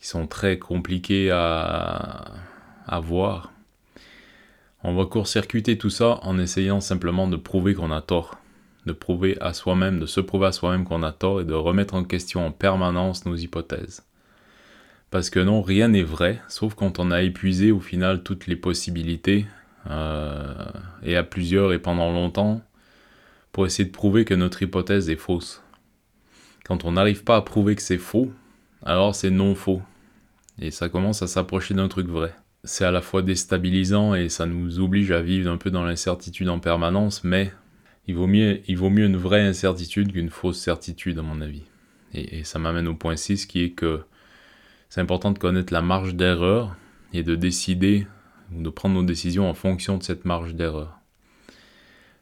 qui 0.00 0.06
sont 0.06 0.26
très 0.26 0.58
compliqués 0.58 1.30
à, 1.30 2.32
voir. 3.02 3.52
On 4.82 4.94
va 4.94 5.04
court-circuiter 5.04 5.76
tout 5.76 5.90
ça 5.90 6.20
en 6.22 6.38
essayant 6.38 6.80
simplement 6.80 7.28
de 7.28 7.36
prouver 7.36 7.74
qu'on 7.74 7.90
a 7.90 8.00
tort, 8.00 8.38
de 8.86 8.92
prouver 8.92 9.36
à 9.40 9.52
soi-même, 9.52 9.98
de 9.98 10.06
se 10.06 10.20
prouver 10.20 10.46
à 10.46 10.52
soi-même 10.52 10.84
qu'on 10.84 11.02
a 11.02 11.12
tort 11.12 11.40
et 11.40 11.44
de 11.44 11.54
remettre 11.54 11.94
en 11.94 12.04
question 12.04 12.46
en 12.46 12.52
permanence 12.52 13.26
nos 13.26 13.36
hypothèses. 13.36 14.04
Parce 15.10 15.30
que 15.30 15.40
non, 15.40 15.62
rien 15.62 15.88
n'est 15.88 16.02
vrai, 16.02 16.40
sauf 16.48 16.74
quand 16.74 16.98
on 16.98 17.10
a 17.10 17.22
épuisé 17.22 17.72
au 17.72 17.80
final 17.80 18.22
toutes 18.22 18.46
les 18.46 18.56
possibilités, 18.56 19.46
euh, 19.88 20.54
et 21.02 21.16
à 21.16 21.22
plusieurs 21.22 21.72
et 21.72 21.78
pendant 21.78 22.12
longtemps, 22.12 22.60
pour 23.52 23.66
essayer 23.66 23.88
de 23.88 23.94
prouver 23.94 24.24
que 24.24 24.34
notre 24.34 24.62
hypothèse 24.62 25.08
est 25.08 25.16
fausse. 25.16 25.62
Quand 26.64 26.84
on 26.84 26.92
n'arrive 26.92 27.24
pas 27.24 27.36
à 27.36 27.42
prouver 27.42 27.74
que 27.74 27.82
c'est 27.82 27.98
faux, 27.98 28.30
alors 28.84 29.14
c'est 29.14 29.30
non 29.30 29.54
faux. 29.54 29.82
Et 30.60 30.70
ça 30.70 30.88
commence 30.88 31.22
à 31.22 31.26
s'approcher 31.26 31.74
d'un 31.74 31.88
truc 31.88 32.08
vrai. 32.08 32.34
C'est 32.64 32.84
à 32.84 32.90
la 32.90 33.00
fois 33.00 33.22
déstabilisant 33.22 34.14
et 34.14 34.28
ça 34.28 34.46
nous 34.46 34.80
oblige 34.80 35.12
à 35.12 35.22
vivre 35.22 35.50
un 35.50 35.56
peu 35.56 35.70
dans 35.70 35.84
l'incertitude 35.84 36.48
en 36.48 36.58
permanence, 36.58 37.22
mais 37.22 37.52
il 38.08 38.16
vaut 38.16 38.26
mieux, 38.26 38.62
une 38.66 39.16
vraie 39.16 39.42
incertitude 39.42 40.12
qu'une 40.12 40.30
fausse 40.30 40.58
certitude, 40.58 41.18
à 41.18 41.22
mon 41.22 41.40
avis. 41.40 41.62
Et, 42.14 42.42
ça 42.42 42.58
m'amène 42.58 42.88
au 42.88 42.94
point 42.94 43.16
6 43.16 43.46
qui 43.46 43.62
est 43.62 43.70
que 43.70 44.00
c'est 44.88 45.00
important 45.00 45.30
de 45.30 45.38
connaître 45.38 45.72
la 45.72 45.82
marge 45.82 46.14
d'erreur 46.14 46.74
et 47.12 47.22
de 47.22 47.36
décider 47.36 48.06
ou 48.52 48.62
de 48.62 48.70
prendre 48.70 48.94
nos 48.94 49.04
décisions 49.04 49.48
en 49.48 49.54
fonction 49.54 49.98
de 49.98 50.02
cette 50.02 50.24
marge 50.24 50.54
d'erreur. 50.54 50.98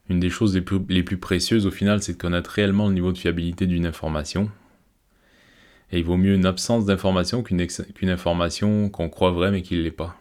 Une 0.08 0.20
des 0.20 0.30
choses 0.30 0.54
les 0.88 1.02
plus 1.02 1.18
précieuses 1.18 1.66
au 1.66 1.70
final, 1.70 2.02
c'est 2.02 2.12
de 2.14 2.18
connaître 2.18 2.50
réellement 2.50 2.88
le 2.88 2.94
niveau 2.94 3.12
de 3.12 3.18
fiabilité 3.18 3.66
d'une 3.66 3.86
information, 3.86 4.50
et 5.92 5.98
il 5.98 6.04
vaut 6.04 6.16
mieux 6.16 6.34
une 6.34 6.46
absence 6.46 6.84
d'information 6.84 7.42
qu'une 7.42 8.10
information 8.10 8.88
qu'on 8.88 9.08
croit 9.08 9.30
vraie 9.30 9.50
mais 9.50 9.62
qui 9.62 9.76
ne 9.76 9.82
l'est 9.82 9.90
pas. 9.90 10.16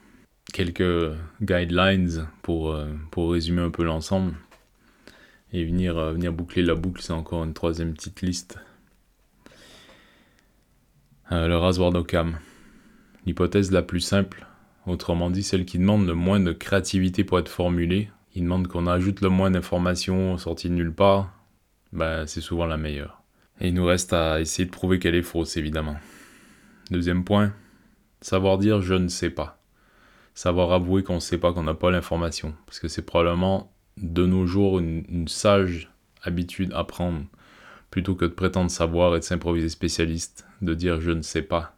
Quelques 0.54 1.12
guidelines 1.42 2.28
pour, 2.44 2.72
euh, 2.72 2.88
pour 3.12 3.32
résumer 3.32 3.62
un 3.62 3.72
peu 3.72 3.84
l'ensemble. 3.84 4.34
Et 5.54 5.64
venir, 5.66 5.98
euh, 5.98 6.14
venir 6.14 6.34
boucler 6.34 6.62
la 6.62 6.76
boucle, 6.76 7.02
c'est 7.02 7.14
encore 7.14 7.44
une 7.44 7.54
troisième 7.54 7.94
petite 7.94 8.22
liste. 8.22 8.60
Euh, 11.32 11.48
le 11.48 11.58
rasoir 11.58 11.92
d'Occam. 11.92 12.38
L'hypothèse 13.26 13.72
la 13.72 13.82
plus 13.82 14.02
simple, 14.02 14.46
autrement 14.86 15.32
dit 15.32 15.42
celle 15.42 15.66
qui 15.66 15.80
demande 15.80 16.06
le 16.06 16.14
moins 16.14 16.40
de 16.40 16.52
créativité 16.52 17.24
pour 17.24 17.40
être 17.40 17.50
formulée, 17.50 18.10
qui 18.32 18.42
demande 18.42 18.68
qu'on 18.68 18.86
ajoute 18.86 19.22
le 19.22 19.30
moins 19.30 19.50
d'informations 19.50 20.38
sorties 20.38 20.70
de 20.70 20.76
nulle 20.76 20.94
part, 20.94 21.32
ben, 21.92 22.28
c'est 22.28 22.42
souvent 22.42 22.68
la 22.68 22.78
meilleure. 22.78 23.25
Et 23.62 23.70
il 23.70 23.74
nous 23.74 23.86
reste 23.86 24.14
à 24.14 24.42
essayer 24.42 24.66
de 24.66 24.72
prouver 24.72 25.00
qu'elle 25.00 25.16
est 25.16 25.22
fausse, 25.22 25.58
évidemment. 25.58 25.98
Deuxième 26.92 27.24
point, 27.24 27.54
savoir 28.22 28.58
dire 28.58 28.82
je 28.82 28.94
ne 28.94 29.08
sais 29.08 29.30
pas. 29.30 29.62
Savoir 30.34 30.74
avouer 30.74 31.04
qu'on 31.04 31.16
ne 31.16 31.20
sait 31.20 31.38
pas, 31.38 31.54
qu'on 31.54 31.64
n'a 31.64 31.74
pas 31.74 31.92
l'information. 31.92 32.54
Parce 32.66 32.80
que 32.80 32.88
c'est 32.88 33.06
probablement 33.06 33.72
de 33.98 34.26
nos 34.26 34.46
jours 34.46 34.80
une, 34.80 35.28
sage 35.28 35.90
habitude 36.22 36.74
à 36.74 36.84
prendre. 36.84 37.24
Plutôt 37.90 38.16
que 38.16 38.26
de 38.26 38.32
prétendre 38.32 38.70
savoir 38.70 39.16
et 39.16 39.20
de 39.20 39.24
s'improviser 39.24 39.70
spécialiste, 39.70 40.46
de 40.62 40.74
dire 40.74 41.00
je 41.00 41.12
ne 41.12 41.22
sais 41.22 41.42
pas. 41.42 41.78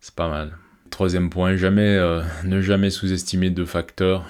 C'est 0.00 0.14
pas 0.14 0.30
mal. 0.30 0.56
Troisième 0.88 1.28
point, 1.28 1.56
jamais, 1.56 1.96
euh, 1.96 2.22
ne 2.44 2.62
jamais 2.62 2.88
sous-estimer 2.88 3.50
deux 3.50 3.66
facteurs. 3.66 4.24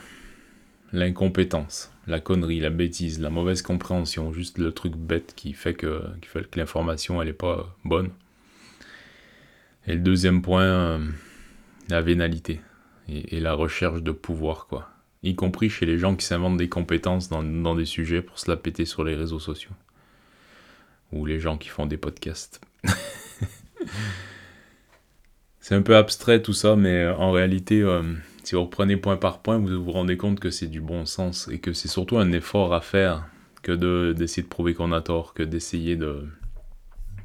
L'incompétence 0.92 1.90
la 2.10 2.20
connerie, 2.20 2.60
la 2.60 2.70
bêtise, 2.70 3.20
la 3.20 3.30
mauvaise 3.30 3.62
compréhension, 3.62 4.32
juste 4.32 4.58
le 4.58 4.72
truc 4.72 4.94
bête 4.96 5.34
qui 5.34 5.52
fait 5.52 5.74
que, 5.74 6.02
l'information 6.54 7.22
elle 7.22 7.28
est 7.28 7.32
pas 7.32 7.74
bonne. 7.84 8.10
Et 9.86 9.94
le 9.94 10.00
deuxième 10.00 10.42
point, 10.42 10.64
euh, 10.64 10.98
la 11.88 12.02
vénalité 12.02 12.60
et, 13.08 13.40
la 13.40 13.54
recherche 13.54 14.02
de 14.02 14.12
pouvoir, 14.12 14.66
quoi. 14.66 14.90
Y 15.22 15.34
compris 15.34 15.70
chez 15.70 15.86
les 15.86 15.98
gens 15.98 16.16
qui 16.16 16.24
s'inventent 16.24 16.56
des 16.56 16.68
compétences 16.68 17.28
dans, 17.28 17.42
dans, 17.42 17.74
des 17.74 17.84
sujets 17.84 18.22
pour 18.22 18.38
se 18.38 18.50
la 18.50 18.56
péter 18.56 18.84
sur 18.84 19.04
les 19.04 19.14
réseaux 19.14 19.40
sociaux. 19.40 19.72
Ou 21.12 21.26
les 21.26 21.40
gens 21.40 21.58
qui 21.58 21.68
font 21.68 21.86
des 21.86 21.96
podcasts. 21.96 22.60
C'est 25.60 25.74
un 25.74 25.82
peu 25.82 25.96
abstrait 25.96 26.40
tout 26.42 26.52
ça, 26.52 26.76
mais 26.76 27.04
euh, 27.04 27.14
en 27.16 27.32
réalité, 27.32 27.82
euh, 27.82 28.02
si 28.42 28.54
vous 28.54 28.62
reprenez 28.62 28.96
point 28.96 29.16
par 29.16 29.40
point, 29.40 29.58
vous 29.58 29.82
vous 29.82 29.92
rendez 29.92 30.16
compte 30.16 30.40
que 30.40 30.50
c'est 30.50 30.66
du 30.66 30.80
bon 30.80 31.04
sens 31.06 31.48
et 31.48 31.58
que 31.58 31.72
c'est 31.72 31.88
surtout 31.88 32.18
un 32.18 32.32
effort 32.32 32.74
à 32.74 32.80
faire 32.80 33.26
que 33.62 33.72
de, 33.72 34.14
d'essayer 34.16 34.42
de 34.42 34.48
prouver 34.48 34.74
qu'on 34.74 34.92
a 34.92 35.00
tort, 35.00 35.34
que 35.34 35.42
d'essayer 35.42 35.96
de, 35.96 36.24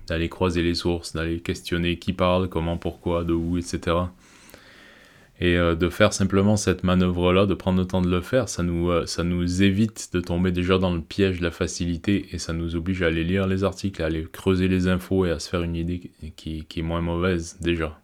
d'aller 0.08 0.30
croiser 0.30 0.62
les 0.62 0.76
sources, 0.76 1.14
d'aller 1.14 1.40
questionner 1.40 1.98
qui 1.98 2.14
parle, 2.14 2.50
comment, 2.50 2.78
pourquoi, 2.78 3.24
de 3.24 3.34
où, 3.34 3.58
etc. 3.58 3.98
Et 5.40 5.58
euh, 5.58 5.76
de 5.76 5.90
faire 5.90 6.14
simplement 6.14 6.56
cette 6.56 6.84
manœuvre-là, 6.84 7.46
de 7.46 7.54
prendre 7.54 7.80
le 7.80 7.88
temps 7.88 8.02
de 8.02 8.10
le 8.10 8.22
faire, 8.22 8.48
ça 8.48 8.64
nous, 8.64 8.90
euh, 8.90 9.06
ça 9.06 9.24
nous 9.24 9.64
évite 9.64 10.10
de 10.14 10.22
tomber 10.22 10.52
déjà 10.52 10.78
dans 10.78 10.94
le 10.94 11.02
piège 11.02 11.40
de 11.40 11.44
la 11.44 11.52
facilité 11.52 12.28
et 12.32 12.38
ça 12.38 12.54
nous 12.54 12.76
oblige 12.76 13.02
à 13.02 13.08
aller 13.08 13.24
lire 13.24 13.48
les 13.48 13.64
articles, 13.64 14.02
à 14.02 14.06
aller 14.06 14.26
creuser 14.32 14.68
les 14.68 14.88
infos 14.88 15.26
et 15.26 15.32
à 15.32 15.40
se 15.40 15.50
faire 15.50 15.62
une 15.62 15.76
idée 15.76 16.12
qui 16.36 16.66
est 16.76 16.82
moins 16.82 17.02
mauvaise 17.02 17.58
déjà. 17.60 18.00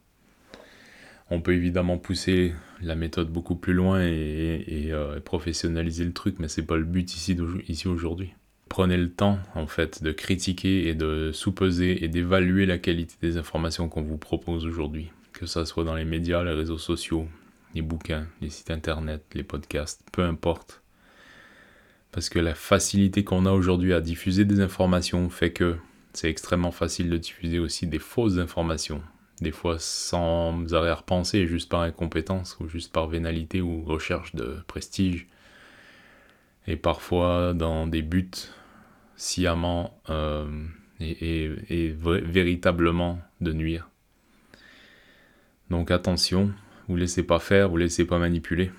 On 1.34 1.40
peut 1.40 1.54
évidemment 1.54 1.98
pousser 1.98 2.54
la 2.82 2.94
méthode 2.94 3.30
beaucoup 3.30 3.56
plus 3.56 3.74
loin 3.74 4.02
et, 4.02 4.90
euh, 4.92 5.22
professionnaliser 5.22 6.04
le 6.04 6.12
truc, 6.12 6.36
mais 6.40 6.50
c'est 6.50 6.66
pas 6.66 6.76
le 6.76 6.84
but 6.84 7.16
ici, 7.16 7.88
aujourd'hui. 7.88 8.34
Prenez 8.68 8.98
le 8.98 9.10
temps, 9.10 9.40
en 9.56 9.66
fait, 9.66 10.04
de 10.04 10.12
critiquer 10.12 10.90
et 10.90 10.94
de 10.94 11.32
sous-peser 11.34 12.04
et 12.04 12.10
d'évaluer 12.10 12.66
la 12.66 12.78
qualité 12.78 13.16
des 13.22 13.38
informations 13.38 13.88
qu'on 13.88 14.02
vous 14.02 14.18
propose 14.18 14.66
aujourd'hui. 14.66 15.10
Que 15.32 15.46
ça 15.46 15.66
soit 15.66 15.86
dans 15.86 15.96
les 15.96 16.04
médias, 16.04 16.44
les 16.44 16.52
réseaux 16.52 16.78
sociaux, 16.78 17.30
les 17.76 17.82
bouquins, 17.82 18.28
les 18.42 18.50
sites 18.50 18.70
internet, 18.70 19.24
les 19.34 19.44
podcasts, 19.44 20.04
peu 20.12 20.24
importe. 20.24 20.82
Parce 22.12 22.28
que 22.28 22.40
la 22.40 22.56
facilité 22.56 23.24
qu'on 23.24 23.46
a 23.46 23.54
aujourd'hui 23.54 23.94
à 23.94 24.02
diffuser 24.02 24.44
des 24.44 24.60
informations 24.60 25.30
fait 25.30 25.54
que 25.54 25.78
c'est 26.12 26.30
extrêmement 26.30 26.72
facile 26.72 27.10
de 27.10 27.16
diffuser 27.16 27.60
aussi 27.60 27.88
des 27.88 28.00
fausses 28.00 28.38
informations 28.38 29.02
des 29.42 29.52
fois 29.52 29.78
sans 29.80 30.74
arrière-pensée, 30.74 31.48
juste 31.48 31.70
par 31.70 31.82
incompétence 31.82 32.58
ou 32.60 32.68
juste 32.68 32.94
par 32.94 33.08
vénalité 33.08 33.60
ou 33.62 33.84
recherche 33.84 34.36
de 34.36 34.58
prestige, 34.68 35.28
et 36.68 36.76
parfois 36.76 37.54
dans 37.54 37.88
des 37.88 38.04
buts 38.04 38.30
sciemment 39.16 40.00
euh, 40.10 40.46
et, 41.00 41.94
véritablement 41.98 43.20
de 43.42 43.52
nuire. 43.52 43.90
Donc 45.72 45.90
attention, 45.90 46.52
vous 46.88 46.96
laissez 46.96 47.24
pas 47.24 47.40
faire, 47.40 47.70
vous 47.70 47.78
laissez 47.78 48.06
pas 48.06 48.20
manipuler 48.20 48.72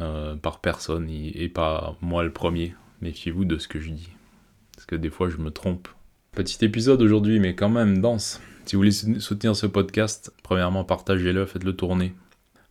euh, 0.00 0.36
par 0.36 0.60
personne 0.60 1.08
et, 1.08 1.48
par 1.48 1.96
moi 2.02 2.22
le 2.24 2.32
premier. 2.32 2.74
Méfiez-vous 3.00 3.46
de 3.46 3.56
ce 3.56 3.68
que 3.68 3.80
je 3.80 3.90
dis, 3.90 4.10
parce 4.74 4.84
que 4.84 4.96
des 4.96 5.10
fois 5.10 5.30
je 5.30 5.38
me 5.38 5.50
trompe. 5.50 5.88
Petit 6.32 6.62
épisode 6.64 7.00
aujourd'hui, 7.02 7.40
mais 7.40 7.54
quand 7.54 7.68
même 7.68 8.00
dense. 8.00 8.40
Si 8.64 8.76
vous 8.76 8.80
voulez 8.80 8.92
soutenir 8.92 9.56
ce 9.56 9.66
podcast, 9.66 10.32
premièrement, 10.42 10.84
partagez-le, 10.84 11.46
faites-le 11.46 11.74
tourner. 11.74 12.14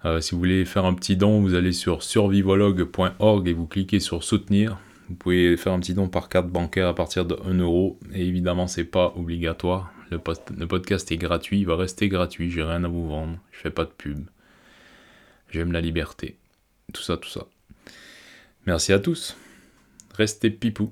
Euh, 0.05 0.19
si 0.21 0.31
vous 0.31 0.39
voulez 0.39 0.65
faire 0.65 0.85
un 0.85 0.93
petit 0.93 1.15
don, 1.15 1.41
vous 1.41 1.53
allez 1.53 1.73
sur 1.73 2.01
survivologue.org 2.01 3.47
et 3.47 3.53
vous 3.53 3.67
cliquez 3.67 3.99
sur 3.99 4.23
soutenir. 4.23 4.79
Vous 5.09 5.15
pouvez 5.15 5.57
faire 5.57 5.73
un 5.73 5.79
petit 5.79 5.93
don 5.93 6.07
par 6.07 6.29
carte 6.29 6.47
bancaire 6.47 6.87
à 6.87 6.95
partir 6.95 7.25
de 7.25 7.37
1 7.45 7.59
euro. 7.59 7.99
Et 8.13 8.25
évidemment, 8.25 8.67
c'est 8.67 8.85
pas 8.85 9.13
obligatoire. 9.15 9.91
Le, 10.09 10.19
le, 10.57 10.67
podcast 10.67 11.11
est 11.11 11.17
gratuit, 11.17 11.59
il 11.59 11.65
va 11.65 11.75
rester 11.75 12.07
gratuit. 12.07 12.49
J'ai 12.49 12.63
rien 12.63 12.83
à 12.83 12.87
vous 12.87 13.07
vendre. 13.07 13.37
Je 13.51 13.59
fais 13.59 13.69
pas 13.69 13.85
de 13.85 13.91
pub. 13.91 14.25
J'aime 15.49 15.71
la 15.71 15.81
liberté. 15.81 16.37
Tout 16.93 17.01
ça, 17.01 17.17
tout 17.17 17.29
ça. 17.29 17.47
Merci 18.65 18.93
à 18.93 18.99
tous. 18.99 19.35
Restez 20.15 20.49
pipou. 20.49 20.91